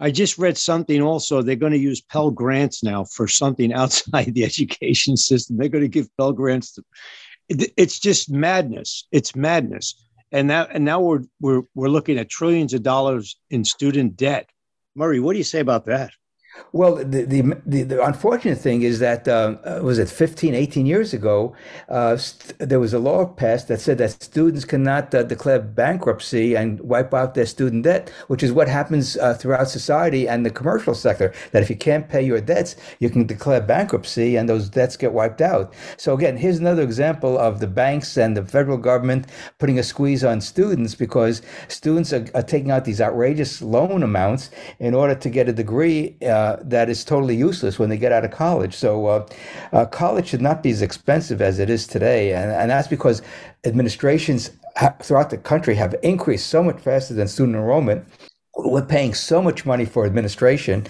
[0.00, 1.40] I just read something also.
[1.40, 5.56] They're going to use Pell Grants now for something outside the education system.
[5.56, 6.72] They're going to give Pell Grants.
[6.72, 6.82] To,
[7.48, 9.06] it's just madness.
[9.12, 10.04] It's madness.
[10.32, 14.50] And now, and now we're we're we're looking at trillions of dollars in student debt.
[14.96, 16.10] Murray, what do you say about that?
[16.72, 20.86] Well, the, the, the, the, unfortunate thing is that, uh, uh was it 15, 18
[20.86, 21.54] years ago,
[21.88, 22.18] uh,
[22.58, 27.14] there was a law passed that said that students cannot uh, declare bankruptcy and wipe
[27.14, 31.32] out their student debt, which is what happens uh, throughout society and the commercial sector,
[31.52, 35.12] that if you can't pay your debts, you can declare bankruptcy and those debts get
[35.12, 35.72] wiped out.
[35.96, 39.26] So again, here's another example of the banks and the federal government
[39.58, 44.50] putting a squeeze on students because students are, are taking out these outrageous loan amounts
[44.78, 48.12] in order to get a degree uh, uh, that is totally useless when they get
[48.12, 48.74] out of college.
[48.74, 49.26] So uh,
[49.72, 53.22] uh, college should not be as expensive as it is today, and, and that's because
[53.64, 58.06] administrations ha- throughout the country have increased so much faster than student enrollment.
[58.56, 60.86] We're paying so much money for administration,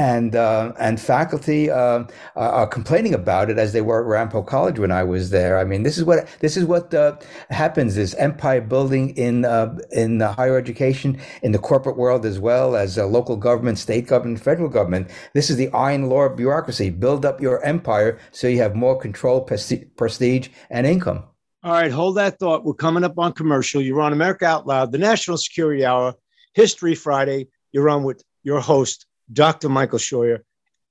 [0.00, 4.78] and uh, and faculty uh, are complaining about it as they were at Ramapo College
[4.78, 5.58] when I was there.
[5.58, 7.16] I mean, this is what this is what uh,
[7.50, 12.76] happens: is empire building in uh, in higher education, in the corporate world as well
[12.76, 15.10] as local government, state government, federal government.
[15.34, 18.98] This is the iron law of bureaucracy: build up your empire so you have more
[18.98, 21.24] control, prestige, and income.
[21.62, 22.64] All right, hold that thought.
[22.64, 23.82] We're coming up on commercial.
[23.82, 26.14] You're on America Out Loud, the National Security Hour,
[26.54, 27.48] History Friday.
[27.72, 29.04] You're on with your host.
[29.32, 29.68] Dr.
[29.68, 30.40] Michael Scheuer,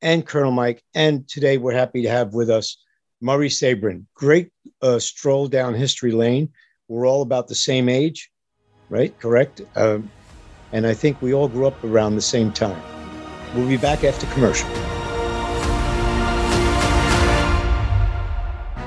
[0.02, 0.84] and Colonel Mike.
[0.94, 2.78] And today we're happy to have with us
[3.22, 4.06] Murray Sabrin.
[4.14, 4.50] Great
[4.82, 6.50] uh, stroll down history lane.
[6.88, 8.32] We're all about the same age,
[8.90, 9.18] right?
[9.20, 9.62] Correct?
[9.76, 10.10] Um,
[10.72, 12.82] and I think we all grew up around the same time.
[13.56, 14.70] We'll be back after commercial.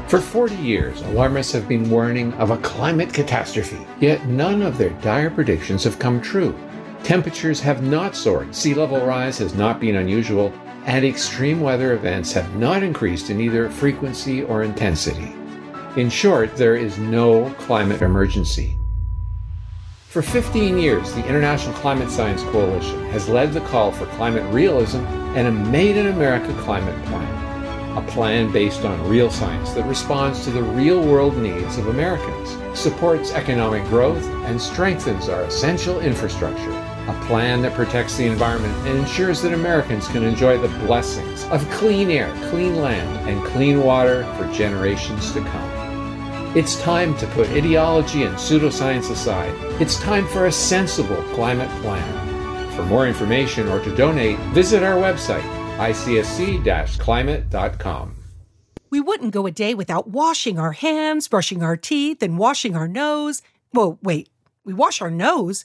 [0.08, 4.90] For 40 years, alarmists have been warning of a climate catastrophe, yet none of their
[5.00, 6.54] dire predictions have come true.
[7.04, 10.52] Temperatures have not soared, sea level rise has not been unusual,
[10.84, 15.34] and extreme weather events have not increased in either frequency or intensity.
[15.96, 18.78] In short, there is no climate emergency.
[20.06, 25.04] For 15 years, the International Climate Science Coalition has led the call for climate realism
[25.34, 27.98] and a Made in America climate plan.
[27.98, 32.56] A plan based on real science that responds to the real world needs of Americans,
[32.78, 38.98] supports economic growth, and strengthens our essential infrastructure a plan that protects the environment and
[38.98, 44.24] ensures that Americans can enjoy the blessings of clean air, clean land, and clean water
[44.36, 46.56] for generations to come.
[46.56, 49.54] It's time to put ideology and pseudoscience aside.
[49.80, 52.70] It's time for a sensible climate plan.
[52.76, 55.42] For more information or to donate, visit our website,
[55.78, 58.16] icsc climate.com.
[58.90, 62.86] We wouldn't go a day without washing our hands, brushing our teeth, and washing our
[62.86, 63.40] nose.
[63.72, 64.28] Well, wait,
[64.64, 65.64] we wash our nose?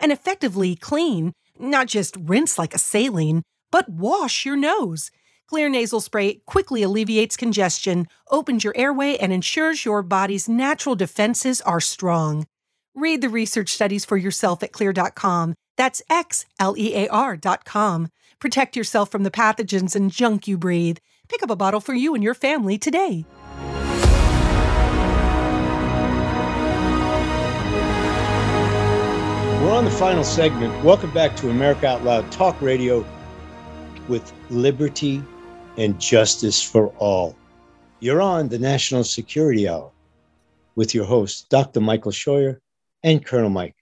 [0.00, 5.10] and effectively clean, not just rinse like a saline, but wash your nose.
[5.52, 11.60] Xlear nasal spray quickly alleviates congestion, opens your airway, and ensures your body's natural defenses
[11.62, 12.46] are strong.
[12.94, 15.54] Read the research studies for yourself at xlear.com.
[15.76, 18.08] That's X L E A R.com.
[18.38, 20.98] Protect yourself from the pathogens and junk you breathe.
[21.28, 23.24] Pick up a bottle for you and your family today.
[29.70, 30.84] We're on the final segment.
[30.84, 33.06] Welcome back to America Out Loud Talk Radio
[34.08, 35.22] with liberty
[35.76, 37.36] and justice for all.
[38.00, 39.92] You're on the National Security Hour
[40.74, 41.78] with your hosts, Dr.
[41.78, 42.58] Michael Scheuer
[43.04, 43.76] and Colonel Mike.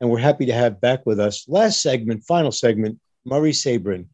[0.00, 4.06] And we're happy to have back with us, last segment, final segment, Murray Sabrin,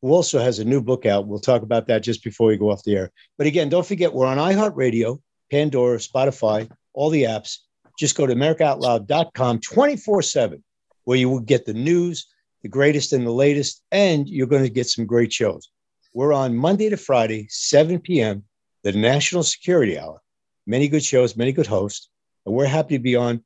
[0.00, 1.26] who also has a new book out.
[1.26, 3.12] We'll talk about that just before we go off the air.
[3.36, 5.20] But again, don't forget, we're on iHeartRadio,
[5.50, 7.58] Pandora, Spotify, all the apps
[8.00, 10.64] just go to AmericaOutloud.com 24 7,
[11.10, 12.26] where you will get the news,
[12.62, 15.68] the greatest and the latest, and you're going to get some great shows.
[16.14, 18.44] We're on Monday to Friday, 7 p.m.,
[18.84, 20.22] the National Security Hour.
[20.68, 22.08] Many good shows, many good hosts,
[22.46, 23.42] and we're happy to be on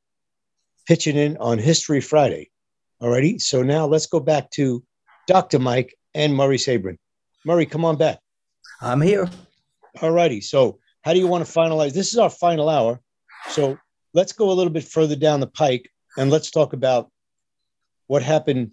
[0.87, 2.51] pitching in on History Friday.
[3.01, 4.85] Alrighty, so now let's go back to
[5.27, 5.59] Dr.
[5.59, 6.99] Mike and Murray Sabrin.
[7.47, 8.19] Murray, come on back.
[8.83, 9.27] I'm here.
[9.97, 11.95] Alrighty, so how do you want to finalize?
[11.95, 13.01] This is our final hour.
[13.49, 13.79] So
[14.13, 17.11] let's go a little bit further down the pike and let's talk about
[18.07, 18.73] what happened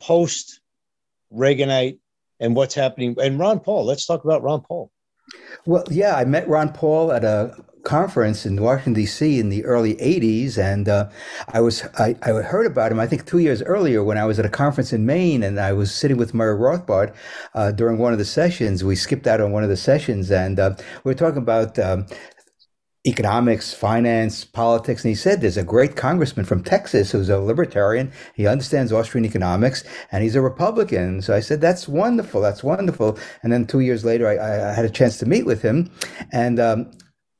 [0.00, 0.60] post
[1.32, 1.98] Reaganite
[2.40, 3.16] and what's happening.
[3.20, 4.90] And Ron Paul, let's talk about Ron Paul.
[5.66, 7.54] Well, yeah, I met Ron Paul at a
[7.84, 9.38] conference in Washington D.C.
[9.38, 11.08] in the early '80s, and uh,
[11.48, 12.98] I was I, I heard about him.
[12.98, 15.72] I think two years earlier when I was at a conference in Maine, and I
[15.72, 17.14] was sitting with Murray Rothbard
[17.54, 18.82] uh, during one of the sessions.
[18.82, 20.74] We skipped out on one of the sessions, and uh,
[21.04, 22.06] we were talking about um,
[23.06, 25.04] economics, finance, politics.
[25.04, 28.12] And he said there's a great congressman from Texas who's a libertarian.
[28.34, 31.22] He understands Austrian economics and he's a Republican.
[31.22, 32.42] So I said, that's wonderful.
[32.42, 33.18] That's wonderful.
[33.42, 35.90] And then two years later, I, I had a chance to meet with him.
[36.30, 36.90] And, um,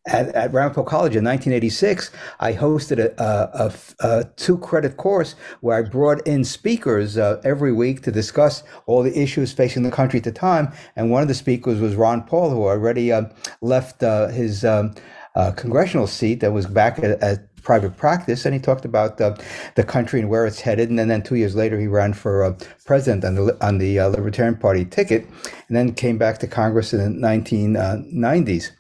[0.06, 5.34] at, at Ramapo College in 1986, I hosted a, a, a, a two credit course
[5.61, 9.90] where I brought in speakers uh, every week to discuss all the issues facing the
[9.90, 10.72] country at the time.
[10.96, 13.24] And one of the speakers was Ron Paul, who already uh,
[13.61, 14.94] left uh, his um,
[15.35, 19.37] uh, congressional seat that was back at, at, private practice, and he talked about uh,
[19.74, 20.89] the country and where it's headed.
[20.89, 22.57] And then, then two years later, he ran for uh,
[22.87, 25.26] president on the on the uh, Libertarian Party ticket,
[25.68, 28.70] and then came back to Congress in the 1990s.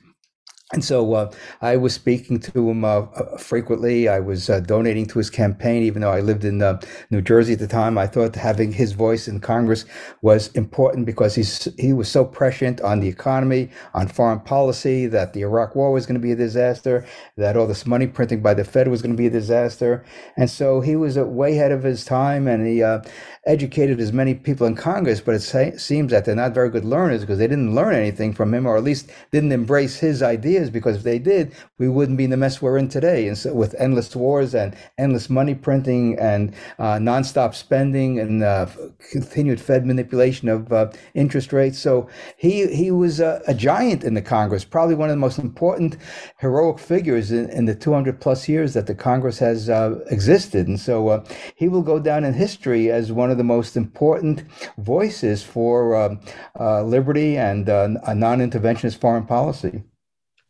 [0.72, 4.08] And so uh, I was speaking to him uh, uh, frequently.
[4.08, 7.54] I was uh, donating to his campaign, even though I lived in uh, New Jersey
[7.54, 7.98] at the time.
[7.98, 9.84] I thought having his voice in Congress
[10.22, 15.32] was important because he's he was so prescient on the economy, on foreign policy, that
[15.32, 17.04] the Iraq War was going to be a disaster,
[17.36, 20.04] that all this money printing by the Fed was going to be a disaster,
[20.36, 23.00] and so he was way ahead of his time, and he uh,
[23.44, 25.20] educated as many people in Congress.
[25.20, 28.34] But it sa- seems that they're not very good learners because they didn't learn anything
[28.34, 32.18] from him, or at least didn't embrace his ideas because if they did, we wouldn't
[32.18, 33.28] be in the mess we're in today.
[33.28, 38.66] And so with endless wars and endless money printing and uh, nonstop spending and uh,
[39.10, 41.78] continued Fed manipulation of uh, interest rates.
[41.78, 45.38] So he he was a, a, giant in the Congress, probably one of the most
[45.38, 45.96] important
[46.38, 50.66] heroic figures in, in the 200 plus years that the Congress has uh, existed.
[50.66, 54.44] And so uh, he will go down in history as one of the most important
[54.78, 56.20] voices for um,
[56.58, 59.82] uh, liberty and a non-interventionist foreign policy.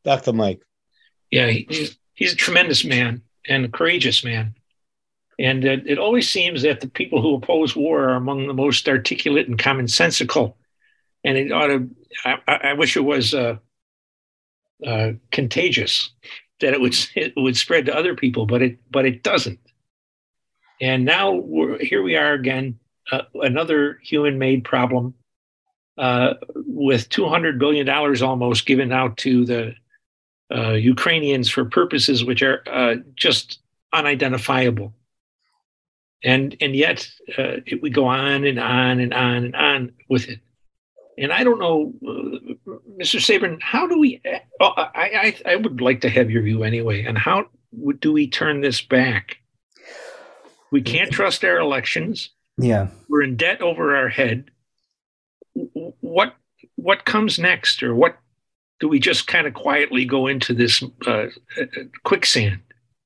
[0.04, 0.32] Dr.
[0.32, 0.62] Mike.
[1.30, 4.54] Yeah, he's, he's a tremendous man and a courageous man.
[5.38, 8.86] And it, it, always seems that the people who oppose war are among the most
[8.88, 10.54] articulate and commonsensical.
[11.24, 11.88] And it ought to,
[12.24, 13.56] I, I wish it was uh,
[14.86, 16.10] uh, contagious,
[16.60, 19.60] that it would, it would spread to other people, but it, but it doesn't.
[20.80, 22.78] And now we're, here we are again,
[23.10, 25.14] uh, another human made problem
[25.96, 27.88] uh, with $200 billion
[28.22, 29.74] almost given out to the
[30.54, 33.60] uh, Ukrainians for purposes which are uh, just
[33.92, 34.92] unidentifiable.
[36.22, 40.28] And, and yet uh, it would go on and on and on and on with
[40.28, 40.40] it.
[41.18, 43.20] And I don't know, uh, Mr.
[43.20, 44.22] Sabrin, how do we?
[44.60, 47.04] Oh, I, I, I would like to have your view anyway.
[47.04, 47.46] And how
[48.00, 49.36] do we turn this back?
[50.72, 52.30] We can't trust our elections.
[52.56, 54.50] Yeah, we're in debt over our head.
[55.54, 56.36] What
[56.76, 58.16] what comes next, or what
[58.80, 61.26] do we just kind of quietly go into this uh,
[62.02, 62.60] quicksand?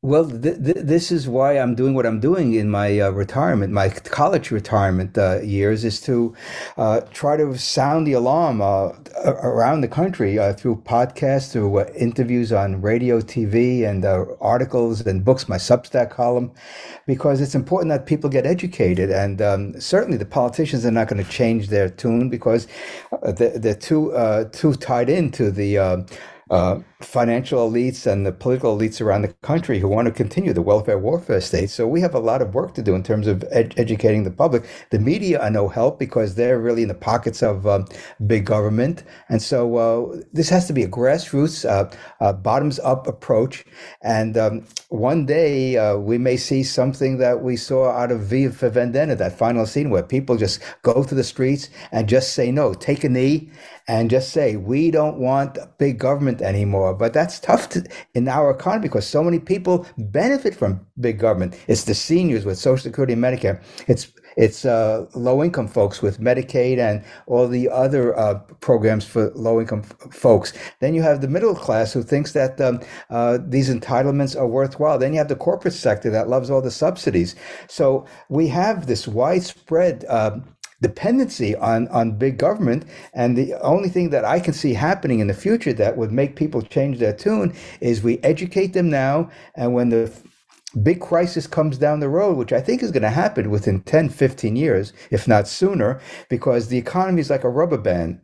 [0.04, 3.72] Well, th- th- this is why I'm doing what I'm doing in my uh, retirement,
[3.72, 6.34] my college retirement uh, years, is to
[6.76, 8.90] uh, try to sound the alarm uh,
[9.24, 14.04] around the country uh, through podcasts, through uh, interviews on radio, TV, and
[14.42, 16.52] articles and books, my Substack column,
[17.06, 19.08] because it's important that people get educated.
[19.08, 22.66] And um, certainly the politicians are not going to change their tune because
[23.22, 24.12] they're, they're too,
[24.52, 26.04] too tied into the
[27.00, 30.98] financial elites and the political elites around the country who want to continue the welfare
[30.98, 31.70] warfare state.
[31.70, 34.30] So we have a lot of work to do in terms of ed- educating the
[34.30, 34.64] public.
[34.90, 37.86] The media are no help because they're really in the pockets of um,
[38.26, 39.02] big government.
[39.28, 41.90] And so uh, this has to be a grassroots, uh,
[42.20, 43.64] uh bottoms up approach.
[44.02, 48.48] And um, one day uh, we may see something that we saw out of V
[48.48, 52.50] for Vendetta, that final scene where people just go to the streets and just say
[52.50, 53.50] no, take a knee
[53.86, 56.93] and just say we don't want big government anymore.
[56.94, 57.84] But that's tough to,
[58.14, 61.58] in our economy because so many people benefit from big government.
[61.68, 63.62] It's the seniors with Social Security and Medicare.
[63.88, 69.30] It's it's uh, low income folks with Medicaid and all the other uh, programs for
[69.34, 70.52] low income folks.
[70.80, 72.80] Then you have the middle class who thinks that um,
[73.10, 74.98] uh, these entitlements are worthwhile.
[74.98, 77.36] Then you have the corporate sector that loves all the subsidies.
[77.68, 80.04] So we have this widespread.
[80.08, 80.40] Uh,
[80.80, 82.84] dependency on on big government.
[83.12, 86.36] And the only thing that i can see happening in the future that would make
[86.36, 89.30] people change their tune is we educate them now.
[89.54, 90.12] And when the
[90.82, 94.08] big crisis comes down the road, which I think is going to happen within 10,
[94.08, 98.20] 15 years, if not sooner, because the economy is like a rubber band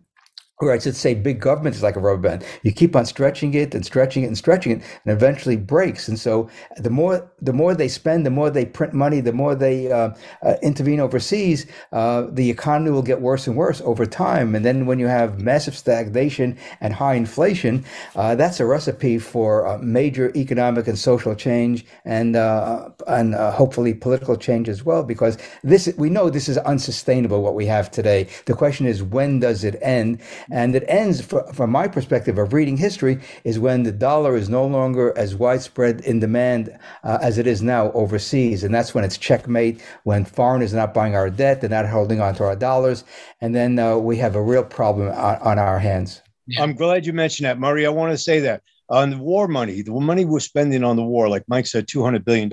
[0.60, 2.44] or I should say, big government is like a rubber band.
[2.62, 6.06] You keep on stretching it and stretching it and stretching it, and eventually breaks.
[6.06, 9.54] And so, the more the more they spend, the more they print money, the more
[9.54, 10.10] they uh,
[10.42, 14.54] uh, intervene overseas, uh, the economy will get worse and worse over time.
[14.54, 17.84] And then, when you have massive stagnation and high inflation,
[18.14, 23.94] uh, that's a recipe for major economic and social change, and uh, and uh, hopefully
[23.94, 25.02] political change as well.
[25.02, 28.28] Because this, we know, this is unsustainable what we have today.
[28.44, 30.20] The question is, when does it end?
[30.52, 34.66] And it ends, from my perspective of reading history, is when the dollar is no
[34.66, 38.64] longer as widespread in demand uh, as it is now overseas.
[38.64, 42.20] And that's when it's checkmate, when foreigners are not buying our debt, they're not holding
[42.20, 43.04] on to our dollars.
[43.40, 46.22] And then uh, we have a real problem on, on our hands.
[46.58, 47.86] I'm glad you mentioned that, Murray.
[47.86, 51.02] I want to say that on the war money, the money we're spending on the
[51.02, 52.52] war, like Mike said, $200 billion.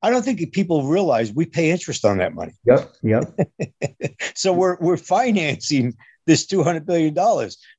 [0.00, 2.52] I don't think people realize we pay interest on that money.
[2.66, 2.92] Yep.
[3.02, 3.40] Yep.
[4.34, 5.94] so we're we're financing
[6.28, 7.14] this $200 billion.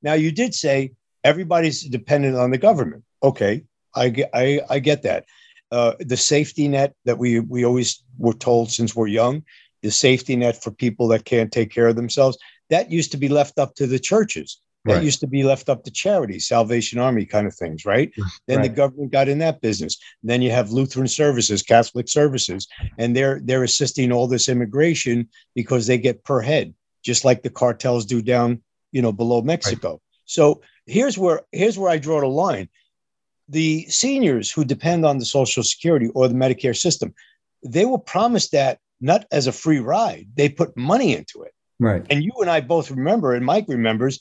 [0.02, 0.92] Now, you did say
[1.24, 3.04] everybody's dependent on the government.
[3.22, 3.64] Okay,
[3.96, 5.26] I get, I, I get that.
[5.72, 9.44] Uh, the safety net that we, we always were told since we're young,
[9.84, 12.40] the safety net for people that can't take care of themselves,
[12.72, 14.60] that used to be left up to the churches.
[14.86, 15.04] That right.
[15.04, 18.12] used to be left up to charity, Salvation Army kind of things, right?
[18.48, 18.64] Then right.
[18.64, 19.98] the government got in that business.
[20.24, 22.66] Then you have Lutheran services, Catholic services,
[22.98, 26.74] and they're they're assisting all this immigration because they get per head
[27.04, 29.92] just like the cartels do down, you know, below Mexico.
[29.92, 30.00] Right.
[30.26, 32.70] So here's where here's where I draw the line.
[33.48, 37.14] The seniors who depend on the Social Security or the Medicare system,
[37.64, 40.28] they were promised that not as a free ride.
[40.36, 41.54] They put money into it.
[41.80, 42.06] Right.
[42.10, 44.20] And you and I both remember, and Mike remembers,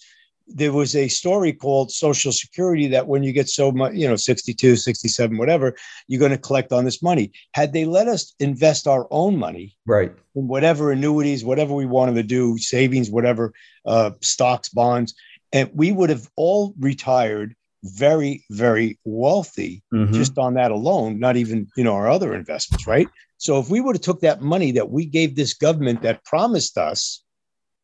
[0.49, 4.17] there was a story called Social Security that when you get so much, you know,
[4.17, 5.77] 62, 67, whatever,
[6.07, 7.33] you're going to collect on this money.
[7.53, 12.15] Had they let us invest our own money, right, in whatever annuities, whatever we wanted
[12.15, 13.53] to do, savings, whatever,
[13.87, 15.15] uh, stocks, bonds,
[15.53, 20.13] and we would have all retired very, very wealthy mm-hmm.
[20.13, 23.09] just on that alone, not even, you know, our other investments, right?
[23.37, 26.77] So if we would have took that money that we gave this government that promised
[26.77, 27.23] us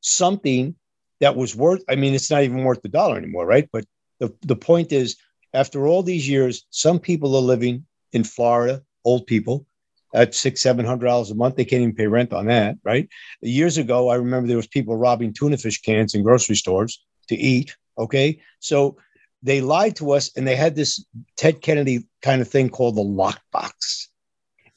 [0.01, 0.75] something
[1.21, 3.69] that was worth i mean it's not even worth the dollar anymore right?
[3.73, 3.85] But
[4.21, 5.17] the, the point is
[5.53, 9.67] after all these years some people are living in florida old people
[10.15, 11.57] at six seven hundred dollars a month.
[11.57, 13.09] They can't even pay rent on that right?
[13.41, 17.37] Years ago i remember there was people robbing tuna fish cans in grocery stores to
[17.37, 18.41] eat okay?
[18.61, 18.97] So
[19.43, 21.05] they lied to us and they had this
[21.37, 24.09] ted kennedy kind of thing called the lockbox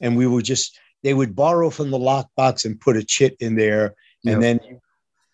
[0.00, 3.56] and we would just they would borrow from the lockbox and put a chit in
[3.56, 4.60] there and yep.
[4.60, 4.80] then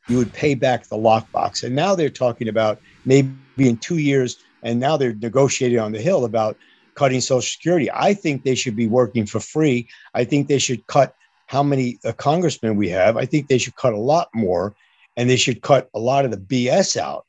[0.08, 1.62] you would pay back the lockbox.
[1.62, 6.00] And now they're talking about maybe in two years, and now they're negotiating on the
[6.00, 6.56] Hill about
[6.94, 7.90] cutting Social Security.
[7.92, 9.88] I think they should be working for free.
[10.14, 11.14] I think they should cut
[11.46, 13.16] how many uh, congressmen we have.
[13.16, 14.74] I think they should cut a lot more,
[15.16, 17.26] and they should cut a lot of the BS out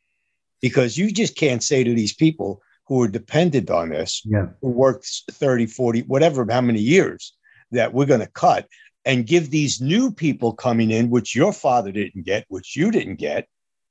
[0.61, 4.47] because you just can't say to these people who are dependent on this, yeah.
[4.61, 7.33] who worked 30, 40, whatever, how many years,
[7.71, 8.67] that we're going to cut
[9.05, 13.15] and give these new people coming in, which your father didn't get, which you didn't
[13.15, 13.47] get,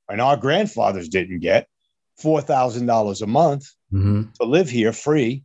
[0.09, 1.67] and our grandfathers didn't get,
[2.17, 4.23] four thousand dollars a month mm-hmm.
[4.39, 5.43] to live here free,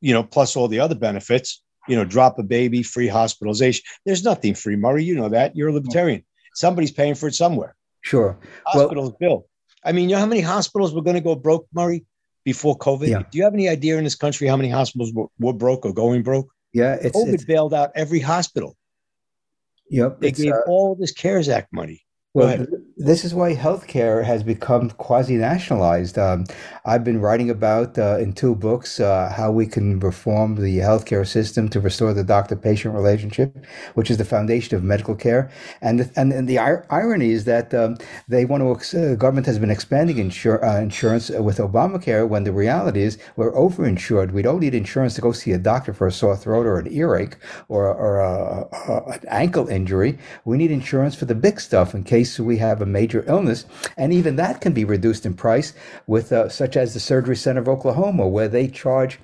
[0.00, 1.62] you know, plus all the other benefits.
[1.88, 3.82] You know, drop a baby, free hospitalization.
[4.06, 5.02] There's nothing free, Murray.
[5.02, 5.56] You know that.
[5.56, 6.24] You're a libertarian.
[6.54, 7.74] Somebody's paying for it somewhere.
[8.02, 8.38] Sure.
[8.66, 9.46] Hospitals well, bill.
[9.84, 12.04] I mean, you know how many hospitals were going to go broke, Murray,
[12.44, 13.08] before COVID?
[13.08, 13.22] Yeah.
[13.28, 15.92] Do you have any idea in this country how many hospitals were, were broke or
[15.92, 16.48] going broke?
[16.72, 18.76] Yeah, it's, COVID it's, bailed out every hospital.
[19.92, 20.20] Yep.
[20.20, 22.02] They gave uh, all this CARES Act money.
[22.32, 22.66] Well,
[23.04, 26.18] this is why healthcare has become quasi nationalized.
[26.18, 26.44] Um,
[26.84, 31.26] I've been writing about uh, in two books uh, how we can reform the healthcare
[31.26, 33.56] system to restore the doctor patient relationship,
[33.94, 35.50] which is the foundation of medical care.
[35.80, 37.98] And the, and, and the ir- irony is that um,
[38.28, 42.44] they want to, uh, the government has been expanding insur- uh, insurance with Obamacare when
[42.44, 44.32] the reality is we're overinsured.
[44.32, 46.92] We don't need insurance to go see a doctor for a sore throat or an
[46.92, 47.36] earache
[47.68, 50.18] or, or a, a, an ankle injury.
[50.44, 53.66] We need insurance for the big stuff in case we have a major illness.
[53.96, 55.72] And even that can be reduced in price
[56.06, 59.18] with, uh, such as the Surgery Center of Oklahoma, where they charge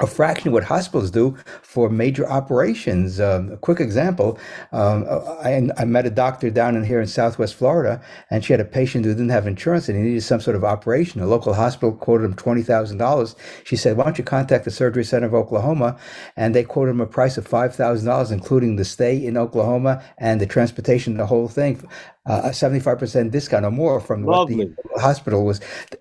[0.00, 3.20] a fraction of what hospitals do for major operations.
[3.20, 4.38] Um, a quick example:
[4.72, 8.58] um, I, I, met a doctor down in here in Southwest Florida, and she had
[8.58, 11.20] a patient who didn't have insurance and he needed some sort of operation.
[11.20, 13.36] A local hospital quoted him twenty thousand dollars.
[13.62, 15.96] She said, "Why don't you contact the Surgery Center of Oklahoma?"
[16.36, 20.02] And they quoted him a price of five thousand dollars, including the stay in Oklahoma
[20.18, 21.88] and the transportation, the whole thing
[22.26, 24.56] uh, a 75% discount or more from Lovely.
[24.56, 25.60] what the hospital was.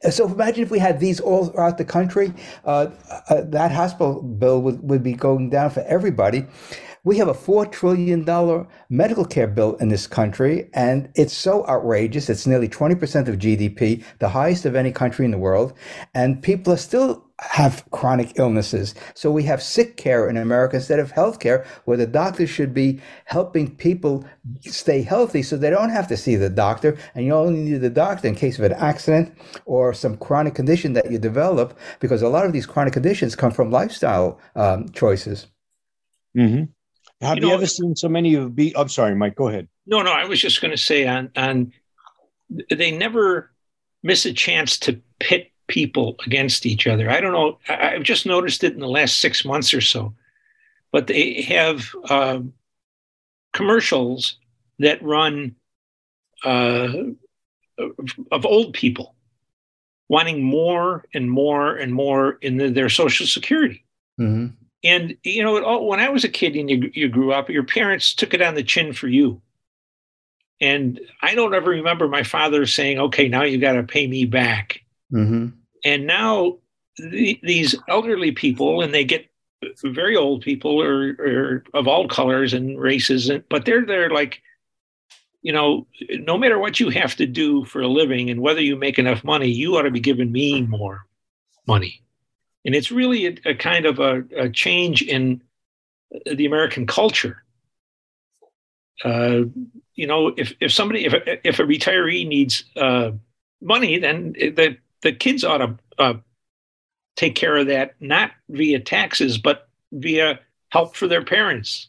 [0.09, 2.33] So imagine if we had these all throughout the country,
[2.65, 2.87] uh,
[3.29, 6.45] uh, that hospital bill would, would be going down for everybody.
[7.05, 8.23] We have a $4 trillion
[8.89, 12.29] medical care bill in this country, and it's so outrageous.
[12.29, 15.73] It's nearly 20% of GDP, the highest of any country in the world.
[16.13, 18.95] And people are still have chronic illnesses.
[19.15, 22.73] So we have sick care in America instead of health care, where the doctor should
[22.73, 24.23] be helping people
[24.61, 26.97] stay healthy so they don't have to see the doctor.
[27.15, 30.93] And you only need the doctor in case of an accident or some chronic condition
[30.93, 35.47] that you develop, because a lot of these chronic conditions come from lifestyle um, choices.
[36.37, 36.71] Mm-hmm.
[37.23, 38.75] Have you, you ever seen so many of be?
[38.75, 39.35] I'm sorry, Mike.
[39.35, 39.67] Go ahead.
[39.85, 40.11] No, no.
[40.11, 41.71] I was just going to say and on
[42.69, 43.51] they never
[44.03, 47.09] miss a chance to pit people against each other.
[47.09, 47.57] I don't know.
[47.69, 50.13] I, have just noticed it in the last six months or so,
[50.91, 52.39] but they have uh,
[53.53, 54.37] commercials
[54.79, 55.55] that run
[56.43, 56.89] uh,
[58.31, 59.15] of old people
[60.09, 63.85] wanting more and more and more in the, their social security.
[64.19, 64.53] Mm-hmm.
[64.83, 68.13] And you know, when I was a kid and you, you grew up, your parents
[68.13, 69.41] took it on the chin for you.
[70.59, 74.25] And I don't ever remember my father saying, "Okay, now you got to pay me
[74.25, 74.81] back."
[75.11, 75.47] Mm-hmm.
[75.85, 76.57] And now
[76.97, 79.29] the, these elderly people, and they get
[79.83, 84.41] very old people or, or of all colors and races, and, but they're they're like,
[85.41, 85.87] you know,
[86.19, 89.23] no matter what you have to do for a living and whether you make enough
[89.23, 91.05] money, you ought to be giving me more
[91.67, 92.01] money.
[92.65, 95.41] And it's really a, a kind of a, a, change in
[96.25, 97.43] the American culture.
[99.03, 99.41] Uh,
[99.95, 103.11] you know, if if somebody if if a retiree needs uh,
[103.61, 106.13] money, then the the kids ought to uh,
[107.15, 110.39] take care of that, not via taxes, but via
[110.69, 111.87] help for their parents.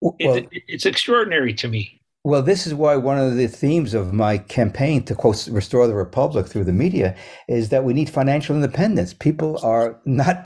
[0.00, 1.95] Well, it, it's extraordinary to me.
[2.26, 5.94] Well, this is why one of the themes of my campaign to quote restore the
[5.94, 7.14] republic through the media
[7.46, 9.14] is that we need financial independence.
[9.14, 10.44] People are not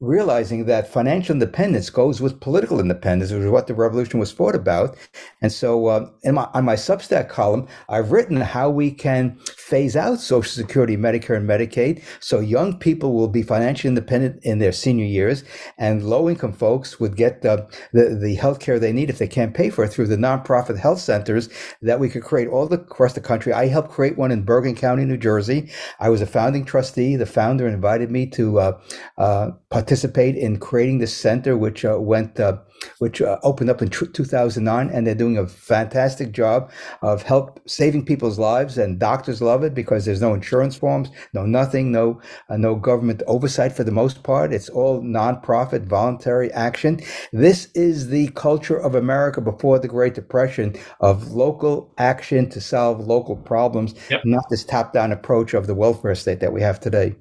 [0.00, 4.54] realizing that financial independence goes with political independence, which is what the revolution was fought
[4.54, 4.96] about.
[5.40, 9.96] And so, uh, in my, on my Substack column, I've written how we can phase
[9.96, 14.72] out Social Security, Medicare, and Medicaid, so young people will be financially independent in their
[14.72, 15.44] senior years,
[15.78, 19.54] and low-income folks would get the the, the health care they need if they can't
[19.54, 21.48] pay for it through the nonprofit health centers
[21.82, 23.52] that we could create all the, across the country.
[23.52, 25.70] I helped create one in Bergen County, New Jersey.
[26.00, 27.16] I was a founding trustee.
[27.16, 28.80] The founder invited me to uh,
[29.16, 32.56] uh, participate in creating this center, which uh, went, uh,
[32.98, 36.70] which uh, opened up in 2009, and they're doing a fantastic job
[37.02, 38.78] of help saving people's lives.
[38.78, 43.22] And doctors love it because there's no insurance forms, no nothing, no uh, no government
[43.26, 44.52] oversight for the most part.
[44.52, 47.00] It's all nonprofit, voluntary action.
[47.32, 53.00] This is the culture of America before the Great Depression of local action to solve
[53.00, 54.20] local problems, yep.
[54.24, 57.16] not this top-down approach of the welfare state that we have today.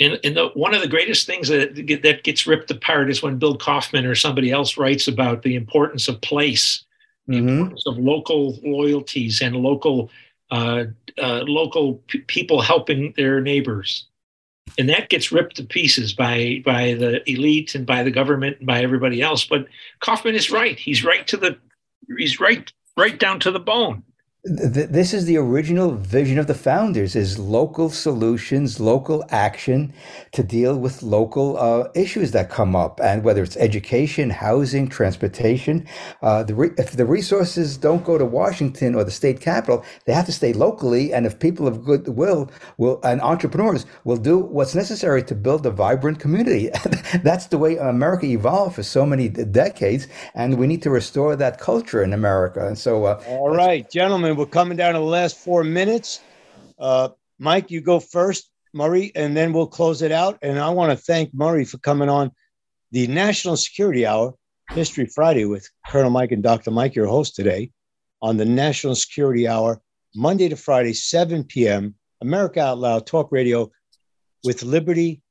[0.00, 3.38] And, and the, one of the greatest things that, that gets ripped apart is when
[3.38, 6.84] Bill Kauffman or somebody else writes about the importance of place,
[7.26, 7.48] the mm-hmm.
[7.48, 10.10] importance of local loyalties and local
[10.50, 10.84] uh,
[11.22, 14.06] uh, local p- people helping their neighbors,
[14.78, 18.66] and that gets ripped to pieces by by the elite and by the government and
[18.66, 19.44] by everybody else.
[19.44, 19.66] But
[20.00, 21.56] Kauffman is right; he's right to the
[22.18, 24.02] he's right right down to the bone
[24.42, 29.92] this is the original vision of the founders is local solutions local action
[30.32, 33.00] to deal with local uh, issues that come up.
[33.02, 35.86] And whether it's education housing transportation
[36.22, 40.14] uh, the re- if the resources don't go to washington or the state capital they
[40.14, 41.12] have to stay locally.
[41.12, 45.70] And if people of goodwill will and entrepreneurs will do what's necessary to build a
[45.70, 46.70] vibrant community.
[47.22, 50.08] That's the way america evolved for so many decades.
[50.34, 52.66] And we need to restore that culture in america.
[52.66, 56.20] And so uh, all right gentlemen gentlemen, we're coming down to the last four minutes.
[56.78, 57.08] Uh,
[57.40, 60.38] Mike, you go first, Murray, and then we'll close it out.
[60.40, 62.30] And I want to thank Murray for coming on
[62.92, 64.34] the National Security Hour,
[64.70, 66.70] History Friday, with Colonel Mike and Dr.
[66.70, 67.72] Mike, your host today,
[68.22, 69.80] on the National Security Hour,
[70.14, 73.72] Monday to Friday, 7 p.m., America Out Loud Talk Radio
[74.44, 75.22] with Liberty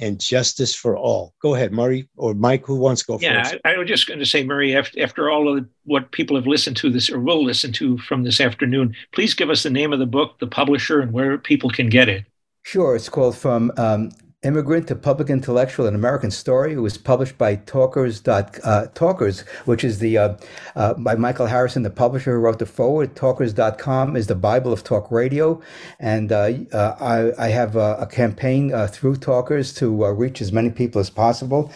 [0.00, 1.34] and justice for all.
[1.42, 2.64] Go ahead, Murray or Mike.
[2.66, 3.56] Who wants to go yeah, first?
[3.64, 4.76] I, I was just going to say, Murray.
[4.76, 8.22] After, after all of what people have listened to this or will listen to from
[8.22, 11.70] this afternoon, please give us the name of the book, the publisher, and where people
[11.70, 12.24] can get it.
[12.62, 14.10] Sure, it's called from um,
[14.48, 16.72] Immigrant to Public Intellectual: An American Story.
[16.72, 18.26] It was published by Talkers.
[18.26, 20.36] Uh, Talkers, which is the uh,
[20.74, 23.14] uh, by Michael Harrison, the publisher who wrote the forward.
[23.14, 25.60] Talkers.com is the Bible of talk radio,
[26.00, 30.50] and uh, uh, I, I, have a, a campaign uh, through Talkers to reach as
[30.50, 31.70] many people as possible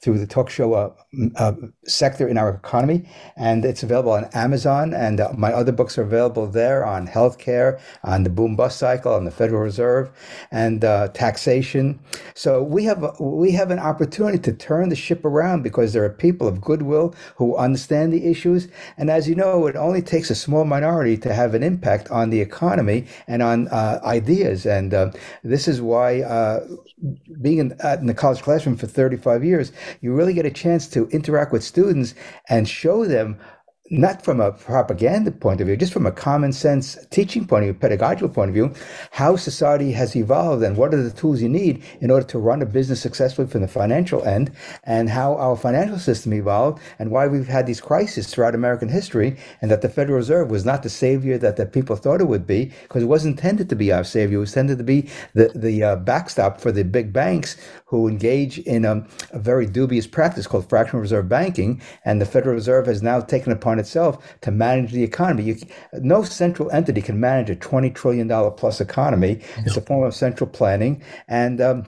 [0.00, 0.92] through the talk show uh,
[1.36, 1.52] uh,
[1.84, 3.08] sector in our economy.
[3.36, 4.94] And it's available on Amazon.
[4.94, 9.14] And uh, my other books are available there on healthcare, on the boom bust cycle,
[9.14, 10.10] on the Federal Reserve,
[10.50, 11.98] and uh, taxation.
[12.34, 16.10] So we have we have an opportunity to turn the ship around because there are
[16.10, 18.68] people of goodwill who understand the issues.
[18.96, 22.30] And as you know, it only takes a small minority to have an impact on
[22.30, 24.66] the economy and on uh, ideas.
[24.66, 25.10] And uh,
[25.42, 26.22] this is why
[27.40, 31.08] being in, in the college classroom for 35 years, you really get a chance to
[31.08, 32.14] interact with students
[32.48, 33.38] and show them
[33.90, 37.68] not from a propaganda point of view, just from a common sense teaching point of
[37.68, 38.72] view, pedagogical point of view,
[39.10, 42.62] how society has evolved and what are the tools you need in order to run
[42.62, 44.50] a business successfully from the financial end,
[44.84, 49.36] and how our financial system evolved, and why we've had these crises throughout American history,
[49.62, 52.46] and that the Federal Reserve was not the savior that the people thought it would
[52.46, 54.36] be, because it wasn't intended to be our savior.
[54.36, 58.58] It was intended to be the the uh, backstop for the big banks who engage
[58.60, 63.02] in a, a very dubious practice called fractional reserve banking, and the Federal Reserve has
[63.02, 65.44] now taken upon itself to manage the economy.
[65.44, 65.56] You,
[65.94, 69.40] no central entity can manage a $20 trillion plus economy.
[69.58, 71.02] It's a form of central planning.
[71.28, 71.86] And um,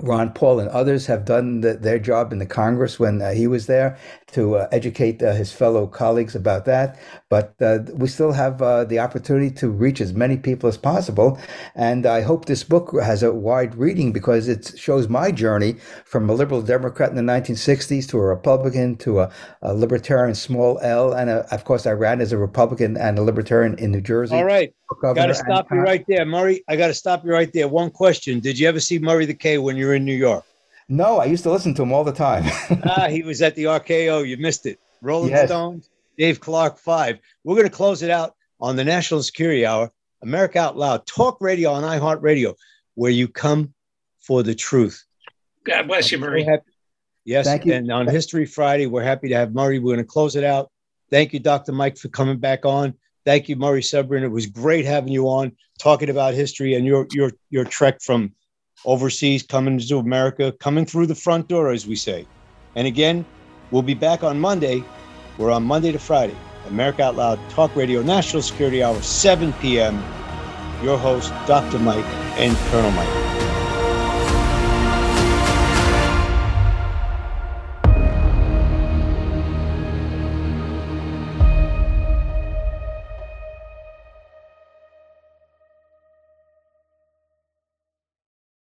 [0.00, 3.46] Ron Paul and others have done the, their job in the Congress when uh, he
[3.46, 3.98] was there
[4.32, 6.98] to uh, educate uh, his fellow colleagues about that.
[7.28, 11.38] But uh, we still have uh, the opportunity to reach as many people as possible.
[11.74, 16.28] And I hope this book has a wide reading because it shows my journey from
[16.28, 21.12] a liberal Democrat in the 1960s to a Republican to a, a libertarian, small L.
[21.12, 24.00] And a, uh, of course, I ran as a Republican and a libertarian in New
[24.00, 24.34] Jersey.
[24.34, 24.74] All right.
[25.00, 26.62] Got to stop you right there, Murray.
[26.68, 27.66] I got to stop you right there.
[27.66, 30.44] One question: Did you ever see Murray the K when you were in New York?
[30.92, 32.44] No, I used to listen to him all the time.
[32.84, 34.28] ah, he was at the RKO.
[34.28, 34.78] You missed it.
[35.00, 35.48] Rolling yes.
[35.48, 35.88] Stones,
[36.18, 37.18] Dave Clark, five.
[37.44, 39.90] We're going to close it out on the National Security Hour,
[40.22, 42.54] America Out Loud, talk radio on iHeartRadio,
[42.94, 43.72] where you come
[44.20, 45.02] for the truth.
[45.64, 46.46] God bless you, Murray.
[47.24, 47.72] yes, Thank you.
[47.72, 49.78] and on History Friday, we're happy to have Murray.
[49.78, 50.70] We're going to close it out.
[51.10, 51.72] Thank you, Dr.
[51.72, 52.92] Mike, for coming back on.
[53.24, 54.24] Thank you, Murray Sabrin.
[54.24, 58.34] It was great having you on, talking about history and your your your trek from
[58.84, 62.26] overseas, coming to America, coming through the front door, as we say.
[62.74, 63.24] And again,
[63.70, 64.82] we'll be back on Monday.
[65.38, 66.36] We're on Monday to Friday.
[66.68, 69.96] America Out Loud Talk Radio National Security Hour, 7 p.m.
[70.82, 71.78] Your host, Dr.
[71.78, 72.04] Mike
[72.36, 73.51] and Colonel Mike.